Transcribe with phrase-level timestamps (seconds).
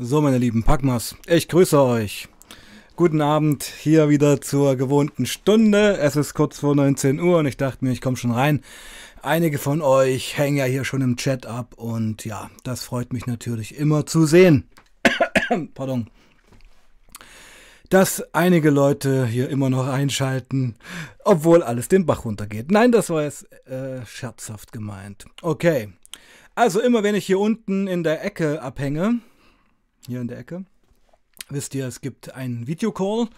[0.00, 2.28] So, meine lieben Packmas, ich grüße euch.
[2.94, 5.98] Guten Abend, hier wieder zur gewohnten Stunde.
[5.98, 8.62] Es ist kurz vor 19 Uhr und ich dachte mir, ich komme schon rein.
[9.22, 13.26] Einige von euch hängen ja hier schon im Chat ab und ja, das freut mich
[13.26, 14.68] natürlich immer zu sehen.
[15.74, 16.08] Pardon.
[17.90, 20.76] Dass einige Leute hier immer noch einschalten,
[21.24, 22.70] obwohl alles den Bach runtergeht.
[22.70, 25.24] Nein, das war jetzt äh, scherzhaft gemeint.
[25.42, 25.88] Okay.
[26.54, 29.20] Also immer wenn ich hier unten in der Ecke abhänge,
[30.08, 30.64] hier in der Ecke.
[31.50, 33.28] Wisst ihr, es gibt einen Videocall.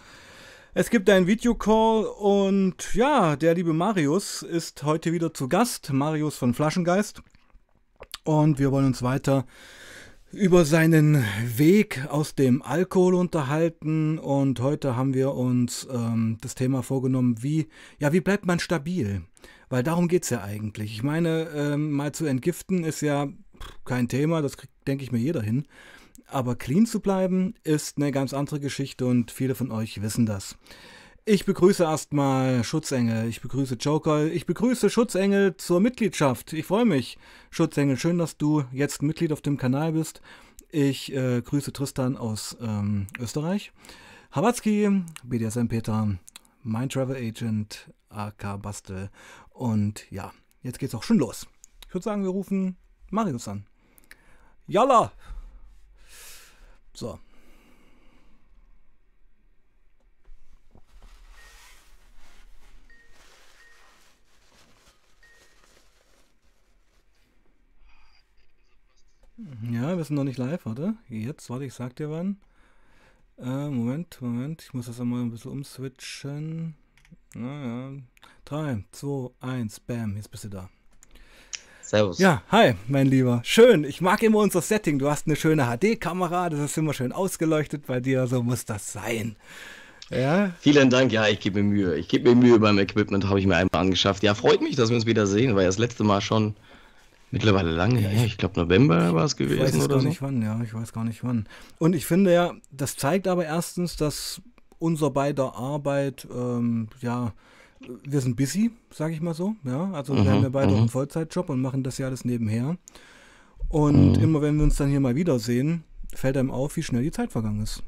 [0.73, 5.91] Es gibt einen Videocall und ja, der liebe Marius ist heute wieder zu Gast.
[5.91, 7.21] Marius von Flaschengeist.
[8.23, 9.45] Und wir wollen uns weiter
[10.31, 11.25] über seinen
[11.57, 14.17] Weg aus dem Alkohol unterhalten.
[14.17, 17.67] Und heute haben wir uns ähm, das Thema vorgenommen, wie,
[17.99, 19.23] ja, wie bleibt man stabil?
[19.69, 20.93] Weil darum geht es ja eigentlich.
[20.93, 23.27] Ich meine, ähm, mal zu entgiften ist ja
[23.83, 25.65] kein Thema, das kriegt, denke ich mir, jeder hin.
[26.31, 30.55] Aber clean zu bleiben ist eine ganz andere Geschichte und viele von euch wissen das.
[31.25, 36.53] Ich begrüße erstmal Schutzengel, ich begrüße Joker, ich begrüße Schutzengel zur Mitgliedschaft.
[36.53, 37.17] Ich freue mich.
[37.49, 40.21] Schutzengel, schön, dass du jetzt Mitglied auf dem Kanal bist.
[40.69, 43.73] Ich äh, grüße Tristan aus ähm, Österreich.
[44.31, 46.17] Hawatzki, BDSM Peter,
[46.63, 49.09] mein Travel Agent, AK Bastel.
[49.49, 50.31] Und ja,
[50.63, 51.45] jetzt geht's auch schon los.
[51.89, 52.77] Ich würde sagen, wir rufen
[53.09, 53.65] Marius an.
[54.65, 55.11] Yalla!
[56.93, 57.19] So.
[69.71, 70.95] Ja, wir sind noch nicht live, warte.
[71.09, 72.37] Jetzt, warte, ich sag dir wann.
[73.37, 76.75] Äh, Moment, Moment, ich muss das einmal ein bisschen umswitchen.
[77.33, 77.97] Naja.
[78.45, 80.69] 3, 2, 1, bam, jetzt bist du da.
[81.91, 82.19] Servus.
[82.19, 83.41] Ja, hi, mein Lieber.
[83.43, 83.83] Schön.
[83.83, 84.97] Ich mag immer unser Setting.
[84.97, 88.27] Du hast eine schöne HD-Kamera, das ist immer schön ausgeleuchtet bei dir.
[88.27, 89.35] So muss das sein.
[90.09, 90.51] Ja.
[90.61, 91.11] Vielen Dank.
[91.11, 91.97] Ja, ich gebe mir Mühe.
[91.97, 94.23] Ich gebe mir Mühe beim Equipment, habe ich mir einmal angeschafft.
[94.23, 96.55] Ja, freut mich, dass wir uns wieder sehen, weil das letzte Mal schon
[97.29, 98.23] mittlerweile lange her.
[98.25, 100.07] Ich glaube, November war es gewesen ich weiß oder gar so.
[100.07, 101.45] nicht wann, ja, ich weiß gar nicht wann.
[101.77, 104.41] Und ich finde ja, das zeigt aber erstens, dass
[104.79, 107.33] unser beider Arbeit, ähm, ja,
[108.03, 109.55] wir sind busy, sage ich mal so.
[109.63, 110.79] Ja, also mhm, wir haben ja beide mhm.
[110.79, 112.77] einen Vollzeitjob und machen das ja alles nebenher.
[113.69, 114.23] Und mhm.
[114.23, 115.83] immer wenn wir uns dann hier mal wiedersehen,
[116.13, 117.83] fällt einem auf, wie schnell die Zeit vergangen ist.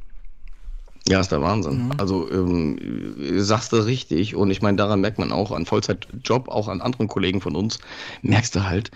[1.07, 1.87] Ja, ist der Wahnsinn.
[1.87, 1.91] Mhm.
[1.97, 6.69] Also ähm, sagst du richtig und ich meine, daran merkt man auch an Vollzeitjob, auch
[6.69, 7.79] an anderen Kollegen von uns,
[8.21, 8.91] merkst du halt,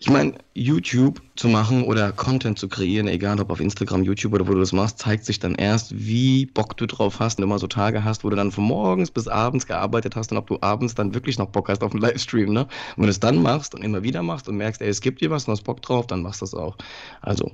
[0.00, 4.46] ich meine, YouTube zu machen oder Content zu kreieren, egal ob auf Instagram, YouTube oder
[4.46, 7.58] wo du das machst, zeigt sich dann erst, wie Bock du drauf hast und immer
[7.58, 10.58] so Tage hast, wo du dann von morgens bis abends gearbeitet hast und ob du
[10.60, 12.62] abends dann wirklich noch Bock hast auf einen Livestream, ne?
[12.62, 15.20] Und wenn du es dann machst und immer wieder machst und merkst, ey, es gibt
[15.20, 16.76] dir was und hast Bock drauf, dann machst du das auch.
[17.20, 17.50] Also,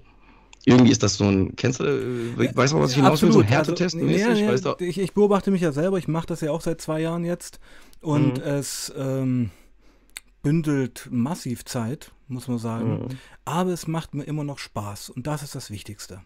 [0.66, 3.40] irgendwie ist das so ein, kennst du, äh, weißt du, was ich hinaus will, so
[3.40, 3.96] ein Härtetest?
[3.96, 6.80] Also, ja, ja, ich, ich, beobachte mich ja selber, ich mache das ja auch seit
[6.80, 7.58] zwei Jahren jetzt
[8.00, 8.44] und mhm.
[8.44, 9.50] es ähm,
[10.42, 12.90] bündelt massiv Zeit muss man sagen.
[12.90, 13.08] Mhm.
[13.44, 16.20] Aber es macht mir immer noch Spaß und das ist das Wichtigste.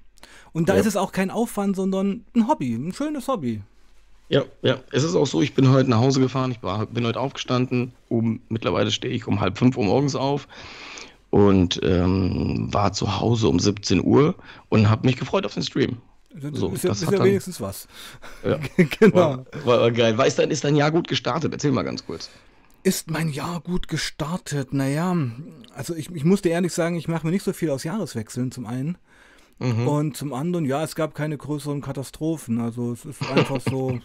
[0.53, 0.81] Und da ja.
[0.81, 3.63] ist es auch kein Aufwand, sondern ein Hobby, ein schönes Hobby.
[4.29, 7.07] Ja, ja, es ist auch so, ich bin heute nach Hause gefahren, ich war, bin
[7.07, 10.49] heute aufgestanden, um, mittlerweile stehe ich um halb fünf Uhr morgens auf
[11.31, 14.35] und ähm, war zu Hause um 17 Uhr
[14.69, 15.99] und habe mich gefreut auf den Stream.
[16.53, 17.89] So, ist ja, ist ja dann, wenigstens was.
[18.45, 18.59] Ja,
[19.01, 19.47] genau.
[19.65, 20.17] War, war, geil.
[20.17, 21.53] Weißt du, ist dein Jahr gut gestartet?
[21.53, 22.31] Erzähl mal ganz kurz.
[22.89, 24.73] Ist mein Jahr gut gestartet?
[24.73, 25.15] Naja,
[25.75, 28.65] also ich, ich musste ehrlich sagen, ich mache mir nicht so viel aus Jahreswechseln zum
[28.65, 28.97] einen.
[29.59, 29.87] Mhm.
[29.87, 32.59] Und zum anderen, ja, es gab keine größeren Katastrophen.
[32.59, 33.99] Also es ist einfach so,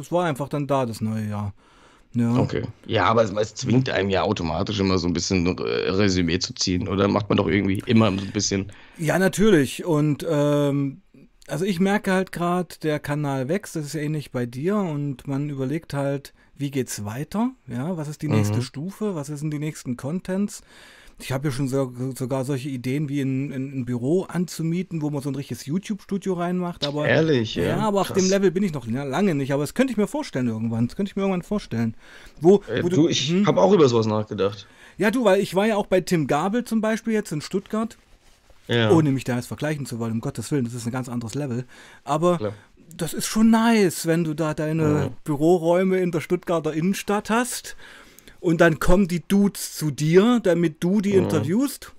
[0.00, 1.52] es war einfach dann da, das neue Jahr.
[2.14, 2.34] Ja.
[2.36, 2.62] Okay.
[2.86, 6.88] Ja, aber es, es, zwingt einem ja automatisch immer so ein bisschen Resümee zu ziehen,
[6.88, 8.72] oder macht man doch irgendwie immer so ein bisschen.
[8.96, 9.84] Ja, natürlich.
[9.84, 11.02] Und ähm,
[11.48, 15.28] also ich merke halt gerade, der Kanal wächst, das ist ja ähnlich bei dir und
[15.28, 17.50] man überlegt halt, wie geht's weiter?
[17.66, 18.62] Ja, was ist die nächste mhm.
[18.62, 19.14] Stufe?
[19.14, 20.62] Was sind die nächsten Contents?
[21.20, 25.22] Ich habe ja schon so, sogar solche Ideen wie ein, ein, Büro anzumieten, wo man
[25.22, 26.84] so ein richtiges YouTube-Studio reinmacht.
[26.84, 27.64] Aber, Ehrlich, ja.
[27.64, 28.10] Ja, aber Krass.
[28.10, 29.52] auf dem Level bin ich noch ja, lange nicht.
[29.52, 30.88] Aber das könnte ich mir vorstellen irgendwann.
[30.88, 31.94] Das könnte ich mir irgendwann vorstellen.
[32.40, 33.46] Wo, äh, wo du, du, ich hm?
[33.46, 34.66] habe auch über sowas nachgedacht.
[34.98, 37.96] Ja, du, weil ich war ja auch bei Tim Gabel zum Beispiel jetzt in Stuttgart.
[38.66, 38.90] Ja.
[38.90, 41.34] Ohne mich da jetzt vergleichen zu wollen, um Gottes Willen, das ist ein ganz anderes
[41.34, 41.64] Level.
[42.02, 42.54] Aber Klar
[42.96, 45.10] das ist schon nice, wenn du da deine ja.
[45.24, 47.76] Büroräume in der Stuttgarter Innenstadt hast
[48.40, 51.22] und dann kommen die Dudes zu dir, damit du die ja.
[51.22, 51.92] interviewst.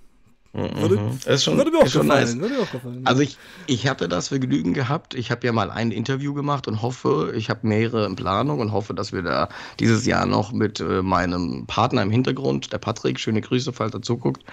[0.56, 1.18] Würde, mhm.
[1.26, 2.06] ist schon, würde mir auch gefallen.
[2.06, 2.38] Nice.
[2.38, 3.02] Würde mir auch gefallen.
[3.04, 5.14] Also ich, ich hatte das Vergnügen gehabt.
[5.14, 8.72] Ich habe ja mal ein Interview gemacht und hoffe, ich habe mehrere in Planung und
[8.72, 9.50] hoffe, dass wir da
[9.80, 14.00] dieses Jahr noch mit äh, meinem Partner im Hintergrund, der Patrick, schöne Grüße, falls er
[14.00, 14.44] zuguckt,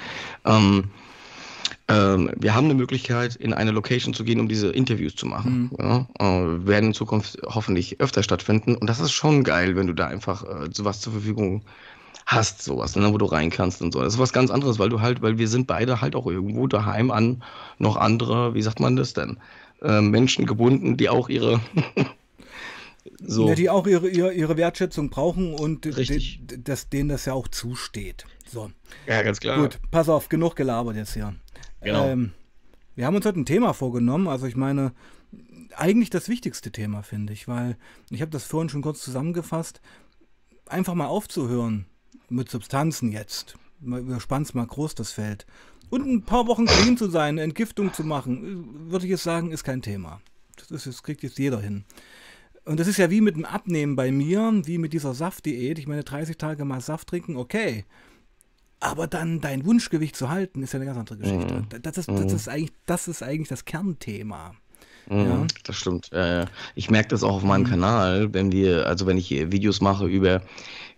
[0.43, 0.89] ähm,
[1.89, 5.71] ähm, wir haben eine Möglichkeit, in eine Location zu gehen, um diese Interviews zu machen.
[5.71, 5.77] Mhm.
[5.79, 8.75] Ja, äh, werden in Zukunft hoffentlich öfter stattfinden.
[8.75, 11.63] Und das ist schon geil, wenn du da einfach äh, sowas zur Verfügung
[12.25, 14.01] hast, sowas, ne, wo du rein kannst und so.
[14.01, 16.67] Das ist was ganz anderes, weil du halt, weil wir sind beide halt auch irgendwo
[16.67, 17.43] daheim an
[17.79, 19.37] noch andere, wie sagt man das denn,
[19.81, 21.59] äh, Menschen gebunden, die auch ihre
[23.21, 23.49] so.
[23.49, 28.25] Ja, die auch ihre, ihre, ihre Wertschätzung brauchen und dass denen das ja auch zusteht.
[28.49, 28.71] So.
[29.05, 29.59] Ja, ganz klar.
[29.59, 31.33] Gut, pass auf, genug gelabert jetzt hier.
[31.83, 32.07] Genau.
[32.07, 32.31] Ähm,
[32.95, 34.93] wir haben uns heute ein Thema vorgenommen, also ich meine,
[35.75, 37.77] eigentlich das wichtigste Thema, finde ich, weil
[38.09, 39.81] ich habe das vorhin schon kurz zusammengefasst,
[40.67, 41.85] einfach mal aufzuhören
[42.29, 43.57] mit Substanzen jetzt.
[43.81, 45.45] Überspannt mal groß das Feld.
[45.89, 49.63] Und ein paar Wochen clean zu sein, Entgiftung zu machen, würde ich jetzt sagen, ist
[49.63, 50.21] kein Thema.
[50.55, 51.83] Das, ist, das kriegt jetzt jeder hin.
[52.65, 55.77] Und das ist ja wie mit dem Abnehmen bei mir, wie mit dieser Saftdiät.
[55.79, 57.85] Ich meine, 30 Tage mal Saft trinken, okay.
[58.83, 61.53] Aber dann dein Wunschgewicht zu halten, ist ja eine ganz andere Geschichte.
[61.53, 61.81] Mhm.
[61.81, 62.35] Das, ist, das, mhm.
[62.35, 64.55] ist eigentlich, das ist eigentlich das Kernthema.
[65.07, 65.47] Mhm, ja.
[65.63, 66.09] Das stimmt.
[66.75, 67.69] ich merke das auch auf meinem mhm.
[67.69, 70.41] Kanal, wenn wir, also wenn ich Videos mache über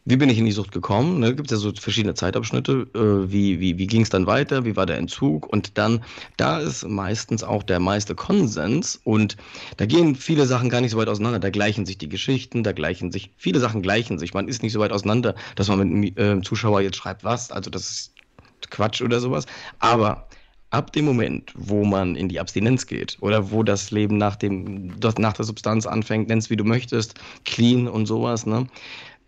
[0.06, 1.20] wie bin ich in die Sucht gekommen?
[1.20, 1.36] Ne?
[1.36, 2.88] Gibt es ja so verschiedene Zeitabschnitte.
[2.94, 4.64] Äh, wie wie, wie ging es dann weiter?
[4.64, 5.48] Wie war der Entzug?
[5.52, 6.04] Und dann,
[6.38, 9.02] da ist meistens auch der meiste Konsens.
[9.04, 9.36] Und
[9.78, 11.40] da gehen viele Sachen gar nicht so weit auseinander.
[11.40, 14.34] Da gleichen sich die Geschichten, da gleichen sich, viele Sachen gleichen sich.
[14.36, 17.52] Man ist nicht so weit auseinander, dass man mit dem äh, Zuschauer jetzt schreibt, was.
[17.52, 18.14] Also das ist
[18.70, 19.48] Quatsch oder sowas.
[19.80, 20.28] Aber
[20.70, 24.94] ab dem Moment, wo man in die Abstinenz geht oder wo das Leben nach, dem,
[25.18, 27.16] nach der Substanz anfängt, nennst wie du möchtest,
[27.46, 28.68] clean und sowas, ne?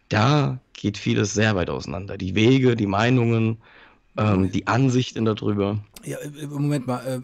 [0.09, 2.17] Da geht vieles sehr weit auseinander.
[2.17, 3.57] Die Wege, die Meinungen,
[4.17, 5.79] ähm, die Ansichten darüber.
[6.05, 7.19] Ja, äh, Moment mal, äh,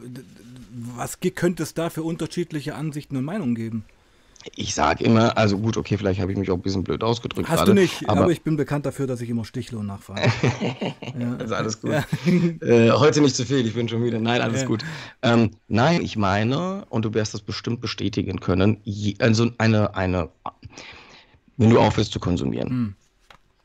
[0.95, 3.85] was könnte es da für unterschiedliche Ansichten und Meinungen geben?
[4.55, 7.47] Ich sage immer, also gut, okay, vielleicht habe ich mich auch ein bisschen blöd ausgedrückt.
[7.47, 10.21] Hast grade, du nicht, aber, aber, ich bin bekannt dafür, dass ich immer Stichlohn nachfrage.
[11.17, 11.35] ja.
[11.39, 11.91] Also alles gut.
[11.91, 12.03] Ja.
[12.67, 14.19] Äh, heute nicht zu viel, ich bin schon müde.
[14.19, 14.67] Nein, alles ja.
[14.67, 14.83] gut.
[15.21, 20.29] Ähm, nein, ich meine, und du wirst das bestimmt bestätigen können, je, also eine, eine
[21.57, 22.69] wenn du aufhörst zu konsumieren.
[22.69, 22.95] Hm.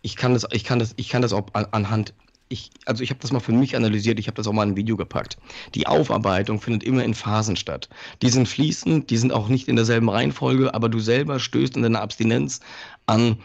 [0.03, 2.15] Ich kann das, ich kann das, ich kann das auch anhand
[2.49, 4.71] ich, also ich habe das mal für mich analysiert, ich habe das auch mal in
[4.71, 5.37] ein Video gepackt.
[5.75, 7.89] Die Aufarbeitung findet immer in Phasen statt.
[8.23, 11.83] Die sind fließend, die sind auch nicht in derselben Reihenfolge, aber du selber stößt in
[11.83, 12.61] deiner Abstinenz
[13.07, 13.39] an,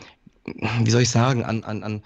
[0.45, 2.03] wie soll ich sagen, an, an, an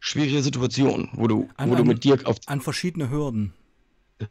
[0.00, 2.36] schwierige Situationen, wo du, an, wo du mit dir auf.
[2.46, 3.52] An verschiedene Hürden.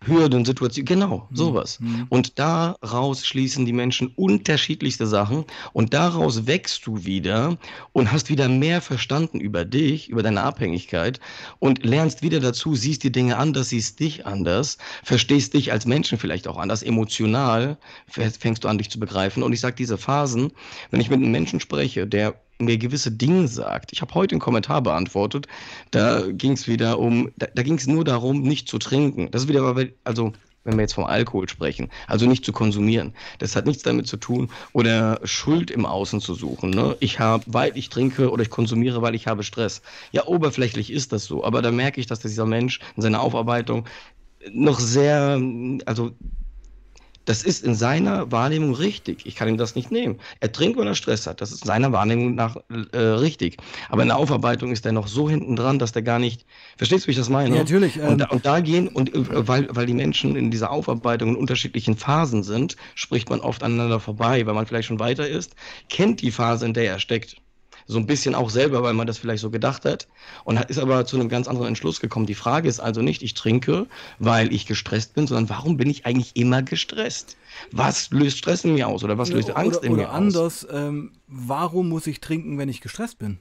[0.05, 1.35] Hürden, Situationen, genau, mhm.
[1.35, 1.79] sowas.
[1.79, 2.07] Mhm.
[2.09, 7.57] Und daraus schließen die Menschen unterschiedlichste Sachen und daraus wächst du wieder
[7.93, 11.19] und hast wieder mehr verstanden über dich, über deine Abhängigkeit
[11.59, 16.17] und lernst wieder dazu, siehst die Dinge anders, siehst dich anders, verstehst dich als Menschen
[16.17, 17.77] vielleicht auch anders, emotional
[18.07, 19.43] fängst du an, dich zu begreifen.
[19.43, 20.51] Und ich sage, diese Phasen,
[20.91, 23.91] wenn ich mit einem Menschen spreche, der mir gewisse Dinge sagt.
[23.93, 25.47] Ich habe heute einen Kommentar beantwortet,
[25.91, 29.31] da ging es wieder um, da, da ging es nur darum, nicht zu trinken.
[29.31, 30.33] Das ist wieder, also
[30.65, 33.13] wenn wir jetzt vom Alkohol sprechen, also nicht zu konsumieren.
[33.39, 36.69] Das hat nichts damit zu tun oder Schuld im Außen zu suchen.
[36.69, 36.97] Ne?
[36.99, 39.81] Ich habe, weil ich trinke oder ich konsumiere, weil ich habe Stress.
[40.11, 43.85] Ja, oberflächlich ist das so, aber da merke ich, dass dieser Mensch in seiner Aufarbeitung
[44.51, 45.41] noch sehr,
[45.85, 46.11] also
[47.29, 49.23] das ist in seiner Wahrnehmung richtig.
[49.23, 50.17] Ich kann ihm das nicht nehmen.
[50.39, 51.41] Er trinkt, weil er Stress hat.
[51.41, 52.57] Das ist in seiner Wahrnehmung nach
[52.91, 53.57] äh, richtig.
[53.87, 56.47] Aber in der Aufarbeitung ist er noch so hinten dran, dass der gar nicht.
[56.75, 57.53] Verstehst du, wie ich das meine?
[57.53, 57.97] Ja, natürlich.
[57.97, 61.29] Ähm, und, da, und, da, gehen, und äh, weil, weil die Menschen in dieser Aufarbeitung
[61.29, 65.53] in unterschiedlichen Phasen sind, spricht man oft aneinander vorbei, weil man vielleicht schon weiter ist,
[65.87, 67.35] kennt die Phase, in der er steckt
[67.89, 70.07] so ein bisschen auch selber, weil man das vielleicht so gedacht hat
[70.43, 72.27] und ist aber zu einem ganz anderen Entschluss gekommen.
[72.27, 73.87] Die Frage ist also nicht, ich trinke,
[74.19, 77.35] weil ich gestresst bin, sondern warum bin ich eigentlich immer gestresst?
[77.71, 80.67] Was löst Stress in mir aus oder was löst Angst oder, in mir oder anders,
[80.71, 83.39] ähm, warum muss ich trinken, wenn ich gestresst bin?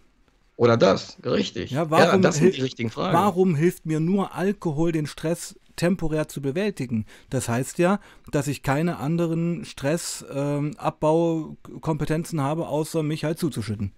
[0.56, 1.72] Oder das, richtig.
[1.72, 3.14] Ja, warum, ja, das sind die richtigen Fragen.
[3.14, 7.04] Warum hilft mir nur Alkohol, den Stress temporär zu bewältigen?
[7.28, 8.00] Das heißt ja,
[8.32, 13.92] dass ich keine anderen Stressabbaukompetenzen ähm, habe, außer mich halt zuzuschütten.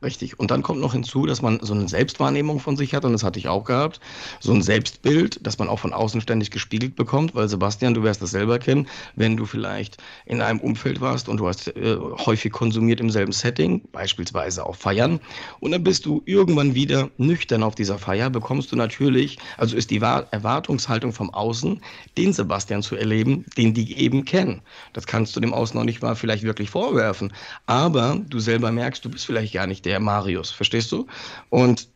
[0.00, 0.38] Richtig.
[0.38, 3.24] Und dann kommt noch hinzu, dass man so eine Selbstwahrnehmung von sich hat, und das
[3.24, 3.98] hatte ich auch gehabt,
[4.38, 8.22] so ein Selbstbild, das man auch von außen ständig gespiegelt bekommt, weil Sebastian, du wirst
[8.22, 8.86] das selber kennen,
[9.16, 13.32] wenn du vielleicht in einem Umfeld warst und du hast äh, häufig konsumiert im selben
[13.32, 15.18] Setting, beispielsweise auf Feiern,
[15.58, 19.90] und dann bist du irgendwann wieder nüchtern auf dieser Feier, bekommst du natürlich, also ist
[19.90, 21.80] die Erwartungshaltung vom Außen,
[22.16, 24.62] den Sebastian zu erleben, den die eben kennen.
[24.92, 27.32] Das kannst du dem Außen noch nicht mal vielleicht wirklich vorwerfen,
[27.66, 31.06] aber du selber merkst, du bist vielleicht gar nicht der Marius, verstehst du?
[31.50, 31.88] Und,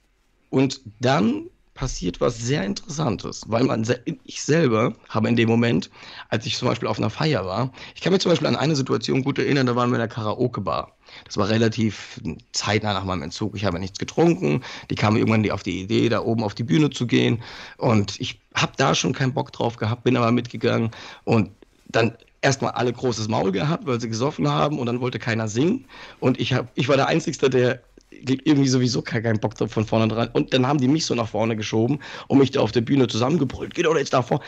[0.50, 3.86] und dann passiert was sehr Interessantes, weil man,
[4.24, 5.90] ich selber habe in dem Moment,
[6.28, 8.76] als ich zum Beispiel auf einer Feier war, ich kann mich zum Beispiel an eine
[8.76, 10.94] Situation gut erinnern, da waren wir in der Karaoke-Bar.
[11.24, 12.20] Das war relativ
[12.52, 13.54] zeitnah nach meinem Entzug.
[13.56, 14.62] Ich habe nichts getrunken.
[14.90, 17.42] Die kamen irgendwann auf die Idee, da oben auf die Bühne zu gehen.
[17.76, 20.90] Und ich habe da schon keinen Bock drauf gehabt, bin aber mitgegangen.
[21.24, 21.50] Und
[21.86, 25.86] dann erstmal alle großes Maul gehabt, weil sie gesoffen haben und dann wollte keiner singen.
[26.20, 27.80] Und ich, hab, ich war der Einzige, der
[28.10, 30.28] irgendwie sowieso keinen Bock drauf von vorne dran.
[30.32, 33.06] Und dann haben die mich so nach vorne geschoben und mich da auf der Bühne
[33.06, 33.74] zusammengebrüllt.
[33.74, 34.42] Geh doch jetzt da vor.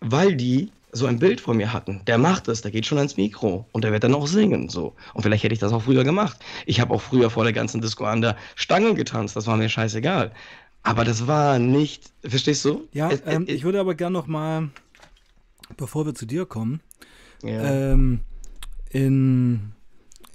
[0.00, 2.02] Weil die so ein Bild von mir hatten.
[2.06, 4.68] Der macht es, der geht schon ans Mikro und der wird dann auch singen.
[4.68, 4.94] So.
[5.12, 6.38] Und vielleicht hätte ich das auch früher gemacht.
[6.66, 9.68] Ich habe auch früher vor der ganzen Disco an der Stange getanzt, das war mir
[9.68, 10.30] scheißegal.
[10.84, 12.86] Aber das war nicht, verstehst du?
[12.92, 14.68] Ja, es, ähm, es, ich würde aber gerne noch mal,
[15.76, 16.80] bevor wir zu dir kommen,
[17.44, 17.92] ja.
[17.92, 18.20] ähm,
[18.90, 19.72] in,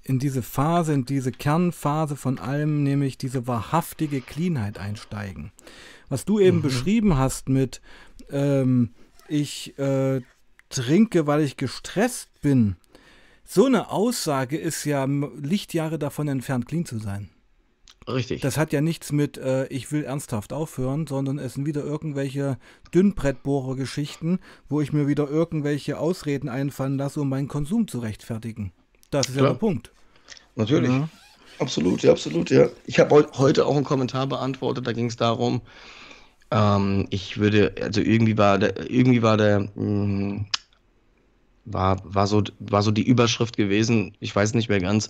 [0.04, 5.52] in diese Phase, in diese Kernphase von allem, nämlich diese wahrhaftige Cleanheit einsteigen.
[6.10, 6.64] Was du eben mhm.
[6.64, 7.82] beschrieben hast mit,
[8.32, 8.94] ähm,
[9.28, 10.22] ich äh,
[10.70, 12.76] trinke, weil ich gestresst bin.
[13.44, 17.30] So eine Aussage ist ja Lichtjahre davon entfernt, clean zu sein.
[18.14, 18.42] Richtig.
[18.42, 22.58] Das hat ja nichts mit, äh, ich will ernsthaft aufhören, sondern es sind wieder irgendwelche
[22.94, 28.72] Dünnbrettbohrer-Geschichten, wo ich mir wieder irgendwelche Ausreden einfallen lasse, um meinen Konsum zu rechtfertigen.
[29.12, 29.46] Das ist Klar.
[29.46, 29.92] ja der Punkt.
[30.56, 30.92] Natürlich.
[30.92, 31.10] Ja.
[31.60, 32.70] Absolut, ja, absolut, ja.
[32.86, 35.62] Ich habe heute auch einen Kommentar beantwortet, da ging es darum,
[36.52, 40.46] ähm, ich würde, also irgendwie war der, irgendwie war der, mh, hm,
[41.66, 45.10] war, war, so, war so die Überschrift gewesen, ich weiß nicht mehr ganz.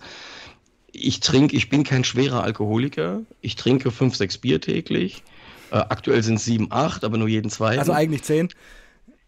[0.92, 3.22] Ich trinke, ich bin kein schwerer Alkoholiker.
[3.42, 5.24] Ich trinke fünf, sechs Bier täglich.
[5.72, 7.80] Äh, aktuell sind es sieben, acht, aber nur jeden zweiten.
[7.80, 8.50] Also eigentlich zehn.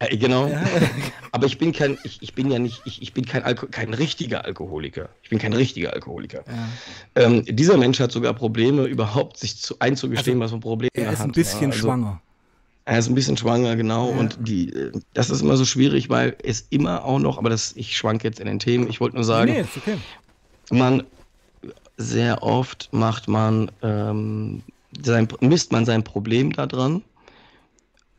[0.02, 0.48] Äh, genau.
[0.48, 0.62] Ja.
[1.32, 3.94] Aber ich bin kein, ich, ich bin ja nicht, ich, ich bin kein, Alko kein
[3.94, 5.08] richtiger Alkoholiker.
[5.22, 6.44] Ich bin kein richtiger Alkoholiker.
[6.46, 7.22] Ja.
[7.22, 11.02] Ähm, dieser Mensch hat sogar Probleme, überhaupt sich zu, einzugestehen, also, was für Probleme er
[11.02, 11.08] hat.
[11.08, 12.20] Er ist ein bisschen also, schwanger.
[12.84, 14.10] Er ist ein bisschen schwanger, genau.
[14.10, 14.18] Ja.
[14.18, 17.74] Und die, äh, das ist immer so schwierig, weil es immer auch noch, aber das,
[17.76, 18.88] ich schwank jetzt in den Themen.
[18.90, 19.98] Ich wollte nur sagen, nee, ist okay.
[20.70, 21.04] man
[21.96, 24.62] sehr oft macht man ähm,
[25.04, 27.02] sein, misst man sein Problem daran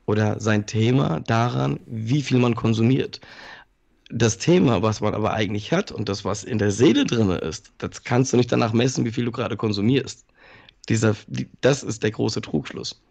[0.05, 3.21] oder sein Thema daran, wie viel man konsumiert.
[4.09, 7.71] Das Thema, was man aber eigentlich hat und das, was in der Seele drin ist,
[7.79, 10.25] das kannst du nicht danach messen, wie viel du gerade konsumierst.
[10.89, 13.01] Dieser, die, das ist der große Trugschluss.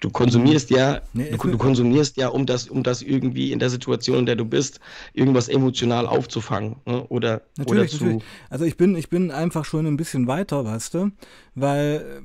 [0.00, 3.68] Du konsumierst ja, nee, du, du, konsumierst ja, um das, um das irgendwie in der
[3.68, 4.80] Situation, in der du bist,
[5.12, 6.76] irgendwas emotional aufzufangen.
[6.86, 7.04] Ne?
[7.08, 8.04] Oder, natürlich, oder zu.
[8.04, 8.24] Natürlich.
[8.48, 11.10] Also ich bin, ich bin einfach schon ein bisschen weiter, weißt du,
[11.54, 12.22] weil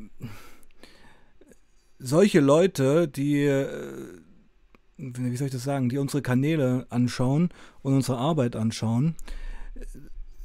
[2.00, 3.68] solche Leute, die, äh,
[4.98, 7.50] wie soll ich das sagen, die unsere Kanäle anschauen
[7.82, 9.16] und unsere Arbeit anschauen,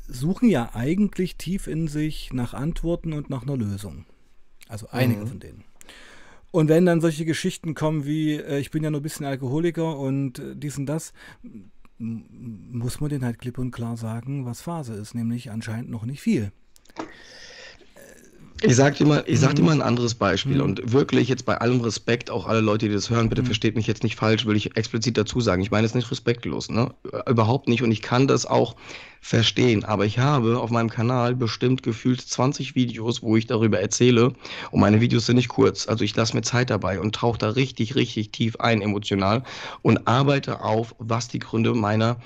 [0.09, 4.05] suchen ja eigentlich tief in sich nach Antworten und nach einer Lösung.
[4.69, 5.27] Also einige mhm.
[5.29, 5.65] von denen.
[6.51, 9.99] Und wenn dann solche Geschichten kommen wie, äh, ich bin ja nur ein bisschen Alkoholiker
[9.99, 11.13] und äh, dies und das,
[11.99, 16.23] muss man denen halt klipp und klar sagen, was Phase ist, nämlich anscheinend noch nicht
[16.23, 16.51] viel.
[18.63, 20.63] Ich sag dir mal, ich sag dir mal ein anderes Beispiel mhm.
[20.63, 23.47] und wirklich jetzt bei allem Respekt, auch alle Leute, die das hören, bitte mhm.
[23.47, 25.63] versteht mich jetzt nicht falsch, will ich explizit dazu sagen.
[25.63, 26.93] Ich meine es nicht respektlos, ne?
[27.27, 28.77] Überhaupt nicht und ich kann das auch
[29.23, 34.33] verstehen, aber ich habe auf meinem Kanal bestimmt gefühlt 20 Videos, wo ich darüber erzähle
[34.71, 37.51] und meine Videos sind nicht kurz, also ich lasse mir Zeit dabei und tauche da
[37.51, 39.43] richtig, richtig tief ein emotional
[39.83, 42.17] und arbeite auf, was die Gründe meiner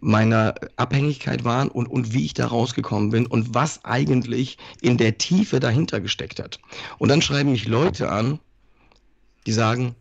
[0.00, 5.18] meiner Abhängigkeit waren und, und wie ich da rausgekommen bin und was eigentlich in der
[5.18, 6.58] Tiefe dahinter gesteckt hat.
[6.98, 8.38] Und dann schreiben mich Leute an,
[9.46, 9.94] die sagen,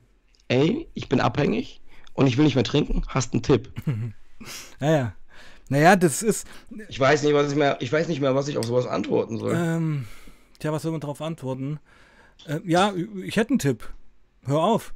[0.47, 1.81] ey, ich bin abhängig
[2.13, 3.71] und ich will nicht mehr trinken, hast einen Tipp.
[4.79, 5.13] naja.
[5.69, 6.45] Naja, das ist.
[6.89, 9.39] Ich weiß nicht, was ich mehr, ich weiß nicht mehr, was ich auf sowas antworten
[9.39, 9.55] soll.
[9.55, 10.05] Ähm,
[10.59, 11.79] tja, was soll man darauf antworten?
[12.45, 13.89] Äh, ja, ich hätte einen Tipp.
[14.45, 14.93] Hör auf.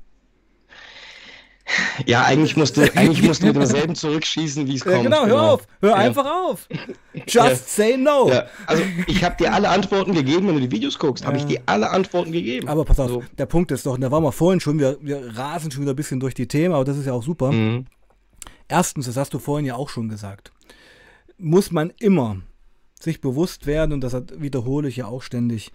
[2.06, 5.04] Ja, eigentlich musst du, eigentlich musst du mit demselben zurückschießen, wie es kommt.
[5.04, 5.54] Genau, hör genau.
[5.54, 5.96] auf, hör ja.
[5.96, 6.68] einfach auf.
[7.14, 7.56] Just ja.
[7.56, 8.30] say no.
[8.30, 8.48] Ja.
[8.66, 11.62] Also ich habe dir alle Antworten gegeben, wenn du die Videos guckst, habe ich dir
[11.66, 12.68] alle Antworten gegeben.
[12.68, 13.24] Aber pass auf, so.
[13.38, 15.98] der Punkt ist doch, da waren wir vorhin schon, wir, wir rasen schon wieder ein
[15.98, 17.52] bisschen durch die Themen, aber das ist ja auch super.
[17.52, 17.86] Mhm.
[18.68, 20.52] Erstens, das hast du vorhin ja auch schon gesagt,
[21.38, 22.38] muss man immer
[23.00, 25.72] sich bewusst werden, und das wiederhole ich ja auch ständig,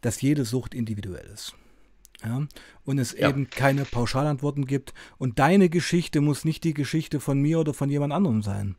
[0.00, 1.54] dass jede Sucht individuell ist.
[2.24, 2.46] Ja?
[2.84, 3.28] Und es ja.
[3.28, 4.94] eben keine Pauschalantworten gibt.
[5.18, 8.76] Und deine Geschichte muss nicht die Geschichte von mir oder von jemand anderem sein.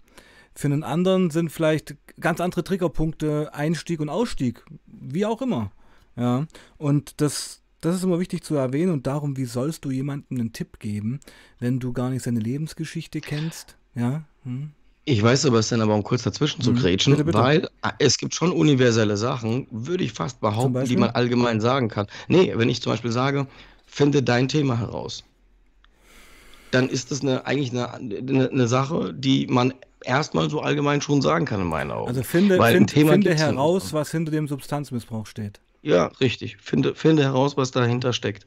[0.55, 5.71] Für einen anderen sind vielleicht ganz andere Triggerpunkte Einstieg und Ausstieg, wie auch immer.
[6.15, 6.45] Ja?
[6.77, 10.53] Und das, das ist immer wichtig zu erwähnen und darum, wie sollst du jemandem einen
[10.53, 11.19] Tipp geben,
[11.59, 13.77] wenn du gar nicht seine Lebensgeschichte kennst?
[13.95, 14.25] Ja?
[14.43, 14.71] Hm?
[15.05, 16.75] Ich weiß, Sebastian, aber um kurz dazwischen zu Mhm.
[16.75, 17.37] grätschen, Bitte, bitte.
[17.37, 21.89] weil äh, es gibt schon universelle Sachen, würde ich fast behaupten, die man allgemein sagen
[21.89, 22.07] kann.
[22.29, 23.47] Nee, wenn ich zum Beispiel sage,
[23.85, 25.23] finde dein Thema heraus,
[26.71, 29.73] dann ist das eine, eigentlich eine, eine, eine Sache, die man
[30.05, 32.07] erstmal so allgemein schon sagen kann in meinen Augen.
[32.07, 35.59] Also finde, Weil find, finde heraus, was hinter dem Substanzmissbrauch steht.
[35.81, 36.57] Ja, richtig.
[36.61, 38.45] Finde, finde heraus, was dahinter steckt.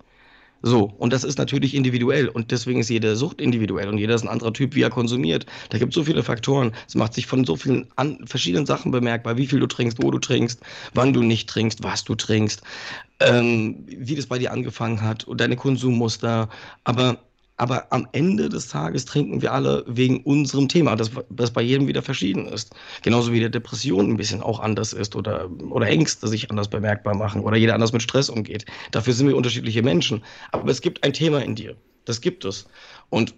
[0.63, 4.23] So, und das ist natürlich individuell und deswegen ist jede Sucht individuell und jeder ist
[4.23, 5.47] ein anderer Typ, wie er konsumiert.
[5.71, 6.73] Da gibt es so viele Faktoren.
[6.89, 10.11] Es macht sich von so vielen an, verschiedenen Sachen bemerkbar, wie viel du trinkst, wo
[10.11, 10.61] du trinkst,
[10.95, 12.63] wann du nicht trinkst, was du trinkst,
[13.21, 16.49] ähm, wie das bei dir angefangen hat und deine Konsummuster.
[16.85, 17.26] Aber,
[17.57, 21.87] aber am Ende des Tages trinken wir alle wegen unserem Thema, das, das bei jedem
[21.87, 22.75] wieder verschieden ist.
[23.03, 27.15] Genauso wie der Depression ein bisschen auch anders ist oder, oder Ängste sich anders bemerkbar
[27.15, 28.67] machen oder jeder anders mit Stress umgeht.
[28.91, 30.23] Dafür sind wir unterschiedliche Menschen.
[30.53, 31.77] Aber es gibt ein Thema in dir.
[32.05, 32.67] Das gibt es.
[33.09, 33.35] Und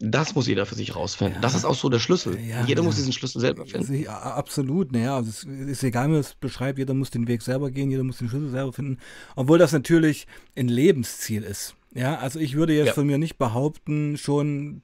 [0.00, 1.42] das muss jeder für sich rausfinden.
[1.42, 2.38] Das ist auch so der Schlüssel.
[2.40, 3.00] Ja, jeder muss ja.
[3.00, 3.94] diesen Schlüssel selber finden.
[3.94, 7.42] Ja, absolut, naja, also es ist egal, wie man es beschreibt, jeder muss den Weg
[7.42, 8.98] selber gehen, jeder muss den Schlüssel selber finden,
[9.34, 11.74] obwohl das natürlich ein Lebensziel ist.
[11.94, 12.92] Ja, also ich würde jetzt Ja.
[12.94, 14.82] von mir nicht behaupten, schon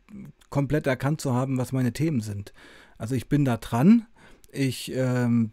[0.51, 2.53] komplett erkannt zu haben, was meine Themen sind.
[2.99, 4.07] Also ich bin da dran,
[4.53, 5.51] ich, ähm,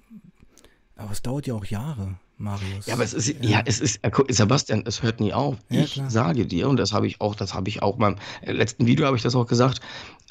[0.95, 2.85] aber es dauert ja auch Jahre, Marius.
[2.85, 5.57] Ja, aber es ist, ja, es ist, äh, Sebastian, es hört nie auf.
[5.69, 6.09] Ja, ich klar.
[6.09, 9.05] sage dir, und das habe ich auch, das habe ich auch beim äh, letzten Video
[9.05, 9.81] habe ich das auch gesagt,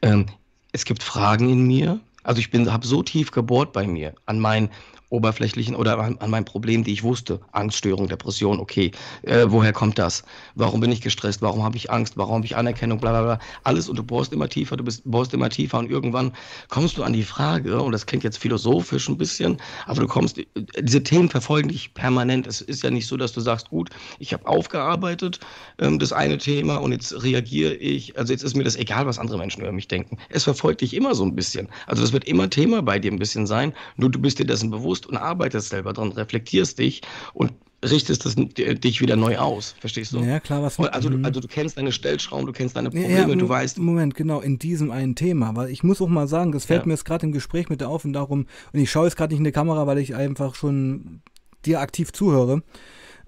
[0.02, 0.26] ähm,
[0.72, 2.00] es gibt Fragen in mir.
[2.22, 4.70] Also ich bin, habe so tief gebohrt bei mir an meinen
[5.10, 7.40] oberflächlichen oder an, an meinem Problem, die ich wusste.
[7.52, 8.92] Angststörung, Depression, okay.
[9.22, 10.22] Äh, woher kommt das?
[10.54, 11.42] Warum bin ich gestresst?
[11.42, 12.16] Warum habe ich Angst?
[12.16, 12.98] Warum habe ich Anerkennung?
[12.98, 13.38] Bla bla bla.
[13.64, 16.32] Alles und du bohrst immer tiefer, du bist, bohrst immer tiefer und irgendwann
[16.68, 20.38] kommst du an die Frage, und das klingt jetzt philosophisch ein bisschen, aber du kommst,
[20.38, 20.46] äh,
[20.80, 22.46] diese Themen verfolgen dich permanent.
[22.46, 25.40] Es ist ja nicht so, dass du sagst, gut, ich habe aufgearbeitet
[25.78, 29.18] ähm, das eine Thema und jetzt reagiere ich, also jetzt ist mir das egal, was
[29.18, 30.18] andere Menschen über mich denken.
[30.28, 31.68] Es verfolgt dich immer so ein bisschen.
[31.86, 34.70] Also das wird immer Thema bei dir ein bisschen sein, nur du bist dir dessen
[34.70, 37.02] bewusst und arbeitest selber dran, reflektierst dich
[37.34, 37.52] und
[37.82, 39.74] richtest das, dich wieder neu aus.
[39.80, 40.20] Verstehst du?
[40.22, 41.22] Ja, klar, was Also, Mhm.
[41.22, 43.78] du, also du kennst deine Stellschrauben, du kennst deine Ja, Probleme, ja, du Mo- weißt,
[43.78, 45.56] Moment, genau, in diesem einen Thema.
[45.56, 46.86] Weil ich muss auch mal sagen, das fällt Ja.
[46.88, 49.32] mir jetzt gerade im Gespräch mit dir auf und darum, und ich schaue jetzt gerade
[49.32, 51.22] nicht in die Kamera, weil ich einfach schon
[51.64, 52.56] dir aktiv zuhöre.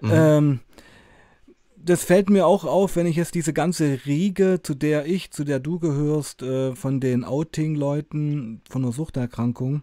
[0.01, 0.09] Mhm.
[0.11, 0.59] Ähm,
[1.75, 5.43] das fällt mir auch auf, wenn ich jetzt diese ganze Riege, zu der ich, zu
[5.43, 9.81] der du gehörst, äh, von den Outing-Leuten von der Suchterkrankung,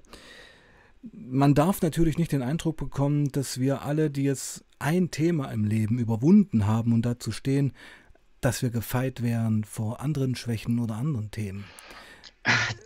[1.03, 5.65] man darf natürlich nicht den Eindruck bekommen, dass wir alle, die jetzt ein Thema im
[5.65, 7.73] Leben überwunden haben und dazu stehen,
[8.41, 11.65] dass wir gefeit wären vor anderen Schwächen oder anderen Themen.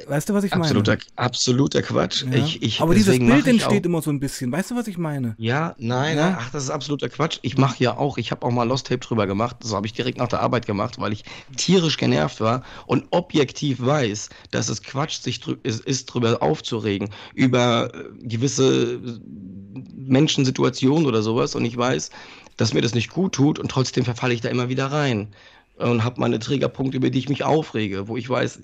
[0.06, 0.98] Weißt du, was ich meine?
[1.16, 2.24] absoluter Quatsch.
[2.24, 2.32] Ja.
[2.44, 4.50] Ich, ich, Aber dieses Bild entsteht immer so ein bisschen.
[4.50, 5.36] Weißt du, was ich meine?
[5.38, 6.30] Ja, nein, Ja?
[6.30, 7.38] nein, ach, das ist absoluter Quatsch.
[7.42, 9.56] Ich mache ja auch, ich habe auch mal Lost Tape drüber gemacht.
[9.60, 11.24] Das habe ich direkt nach der Arbeit gemacht, weil ich
[11.56, 17.10] tierisch genervt war und objektiv weiß, dass es Quatsch sich drü ist, ist, drüber aufzuregen,
[17.34, 18.98] über äh, gewisse äh,
[19.94, 21.54] Menschensituationen oder sowas.
[21.54, 22.10] Und ich weiß,
[22.56, 25.28] dass mir das nicht gut tut und trotzdem verfalle ich da immer wieder rein
[25.76, 28.60] und habe meine Triggerpunkte, über die ich mich aufrege, wo ich weiß,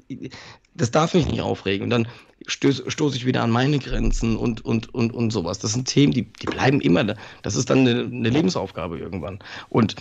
[0.74, 1.84] das darf mich nicht aufregen.
[1.84, 2.08] Und dann
[2.46, 5.58] stoße stoß ich wieder an meine Grenzen und, und, und, und sowas.
[5.58, 7.14] Das sind Themen, die, die bleiben immer da.
[7.42, 9.40] Das ist dann eine, eine Lebensaufgabe irgendwann.
[9.68, 9.96] Und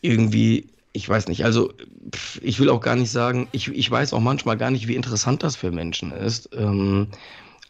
[0.00, 1.72] irgendwie, ich weiß nicht, also
[2.40, 5.42] ich will auch gar nicht sagen, ich, ich weiß auch manchmal gar nicht, wie interessant
[5.42, 6.48] das für Menschen ist.
[6.54, 7.08] Ähm,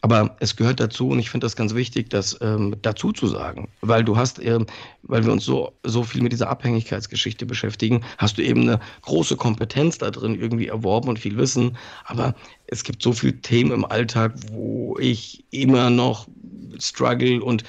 [0.03, 3.69] aber es gehört dazu und ich finde das ganz wichtig, das ähm, dazu zu sagen.
[3.79, 4.65] Weil du hast, ähm,
[5.03, 9.37] weil wir uns so, so viel mit dieser Abhängigkeitsgeschichte beschäftigen, hast du eben eine große
[9.37, 11.77] Kompetenz da drin irgendwie erworben und viel Wissen.
[12.03, 12.35] Aber
[12.67, 16.27] es gibt so viele Themen im Alltag, wo ich immer noch
[16.79, 17.63] struggle und,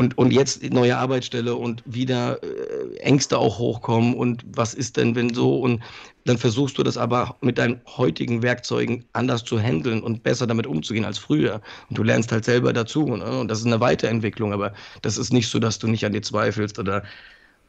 [0.00, 5.14] und, und jetzt neue Arbeitsstelle und wieder äh, Ängste auch hochkommen und was ist denn,
[5.14, 5.82] wenn so und
[6.24, 10.66] dann versuchst du das aber mit deinen heutigen Werkzeugen anders zu handeln und besser damit
[10.66, 11.60] umzugehen als früher.
[11.90, 13.04] Und du lernst halt selber dazu.
[13.14, 13.40] Ne?
[13.40, 16.22] Und das ist eine Weiterentwicklung, aber das ist nicht so, dass du nicht an dir
[16.22, 17.02] zweifelst oder,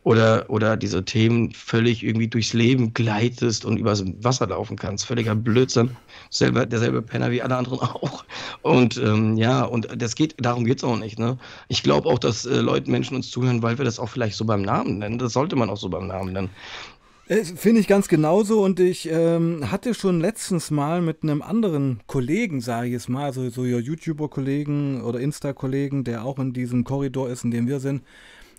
[0.03, 5.05] oder, oder diese Themen völlig irgendwie durchs Leben gleitest und übers Wasser laufen kannst.
[5.05, 5.91] Völliger Blödsinn.
[6.31, 8.25] Selber, derselbe Penner wie alle anderen auch.
[8.63, 11.19] Und ähm, ja, und das geht, darum geht es auch nicht.
[11.19, 11.37] Ne?
[11.67, 14.45] Ich glaube auch, dass äh, Leute, Menschen uns zuhören, weil wir das auch vielleicht so
[14.45, 15.19] beim Namen nennen.
[15.19, 16.49] Das sollte man auch so beim Namen nennen.
[17.27, 21.99] Äh, Finde ich ganz genauso und ich ähm, hatte schon letztens mal mit einem anderen
[22.07, 26.83] Kollegen, sage ich jetzt mal, also so ihr YouTuber-Kollegen oder Insta-Kollegen, der auch in diesem
[26.83, 28.01] Korridor ist, in dem wir sind,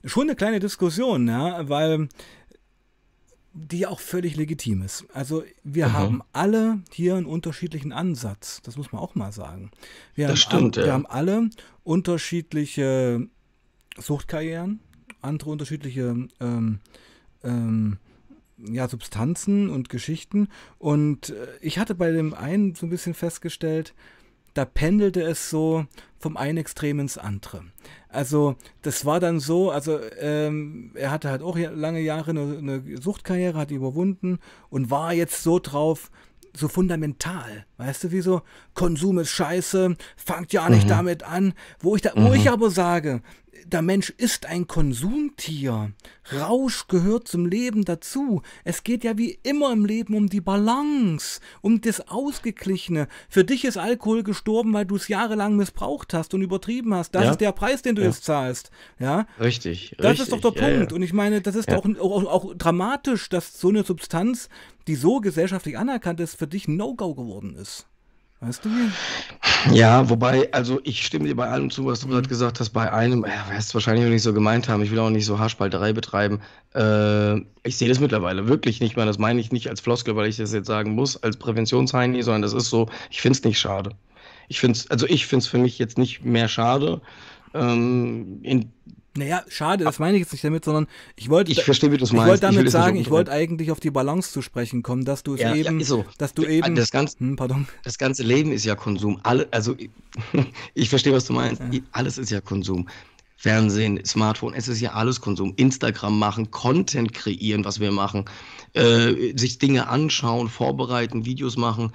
[0.04, 2.08] schon eine kleine Diskussion, ja, weil
[3.54, 5.04] die auch völlig legitim ist.
[5.12, 5.92] Also wir Mhm.
[5.92, 9.70] haben alle hier einen unterschiedlichen Ansatz, das muss man auch mal sagen.
[10.14, 10.92] Wir, Das haben, stimmt, wir ja.
[10.94, 11.50] haben alle
[11.84, 13.26] unterschiedliche
[13.98, 14.80] Suchtkarrieren,
[15.20, 16.78] andere unterschiedliche ähm,
[17.44, 17.98] ähm,
[18.56, 20.48] ja, Substanzen und Geschichten.
[20.78, 23.92] Und äh, ich hatte bei dem einen so ein bisschen festgestellt,
[24.54, 25.86] da pendelte es so
[26.18, 27.64] vom einen Extrem ins andere.
[28.08, 33.00] Also das war dann so, also ähm, er hatte halt auch lange Jahre eine, eine
[33.00, 34.38] Suchtkarriere, hat die überwunden
[34.70, 36.10] und war jetzt so drauf,
[36.54, 38.42] so fundamental, weißt du, wie so
[38.74, 40.90] Konsum ist scheiße, fangt ja nicht mhm.
[40.90, 42.26] damit an, wo ich da, mhm.
[42.26, 43.22] wo ich aber sage,
[43.66, 45.92] der Mensch ist ein Konsumtier.
[46.32, 48.42] Rausch gehört zum Leben dazu.
[48.64, 53.08] Es geht ja wie immer im Leben um die Balance, um das Ausgeglichene.
[53.28, 57.14] Für dich ist Alkohol gestorben, weil du es jahrelang missbraucht hast und übertrieben hast.
[57.14, 57.30] Das ja.
[57.32, 58.08] ist der Preis, den du ja.
[58.08, 58.70] jetzt zahlst.
[58.98, 59.26] Ja?
[59.40, 59.94] Richtig.
[59.98, 60.28] Das richtig.
[60.28, 60.92] ist doch der ja, Punkt.
[60.92, 64.48] Und ich meine, das ist auch, auch, auch dramatisch, dass so eine Substanz,
[64.86, 67.86] die so gesellschaftlich anerkannt ist, für dich No-Go geworden ist.
[68.42, 68.70] Weißt du?
[69.72, 72.70] Ja, wobei, also ich stimme dir bei allem zu, was du gerade gesagt hast.
[72.70, 75.26] Bei einem, er wird es wahrscheinlich noch nicht so gemeint haben, ich will auch nicht
[75.26, 76.40] so Haarspalterei betreiben.
[76.74, 79.06] Äh, ich sehe das mittlerweile wirklich nicht mehr.
[79.06, 82.42] Das meine ich nicht als Floskel, weil ich das jetzt sagen muss, als Präventionsheini, sondern
[82.42, 83.90] das ist so, ich finde es nicht schade.
[84.48, 87.00] Ich finde es, also ich finde es für mich jetzt nicht mehr schade.
[87.54, 88.72] Ähm, in
[89.16, 91.52] naja, schade, das meine ich jetzt nicht damit, sondern ich wollte.
[91.52, 92.24] Ich verstehe, wie du es meinst.
[92.24, 95.22] Ich wollte damit ich sagen, ich wollte eigentlich auf die Balance zu sprechen kommen, dass
[95.22, 96.04] du es ja, eben, ja, so.
[96.18, 96.74] dass du eben.
[96.74, 97.68] Das ganze, hm, pardon.
[97.84, 99.20] das ganze Leben ist ja Konsum.
[99.22, 99.76] Alle, also
[100.74, 101.60] ich verstehe, was du meinst.
[101.70, 101.80] Ja.
[101.92, 102.88] Alles ist ja Konsum.
[103.36, 105.52] Fernsehen, Smartphone, es ist ja alles Konsum.
[105.56, 108.26] Instagram machen, Content kreieren, was wir machen,
[108.72, 111.90] äh, sich Dinge anschauen, vorbereiten, Videos machen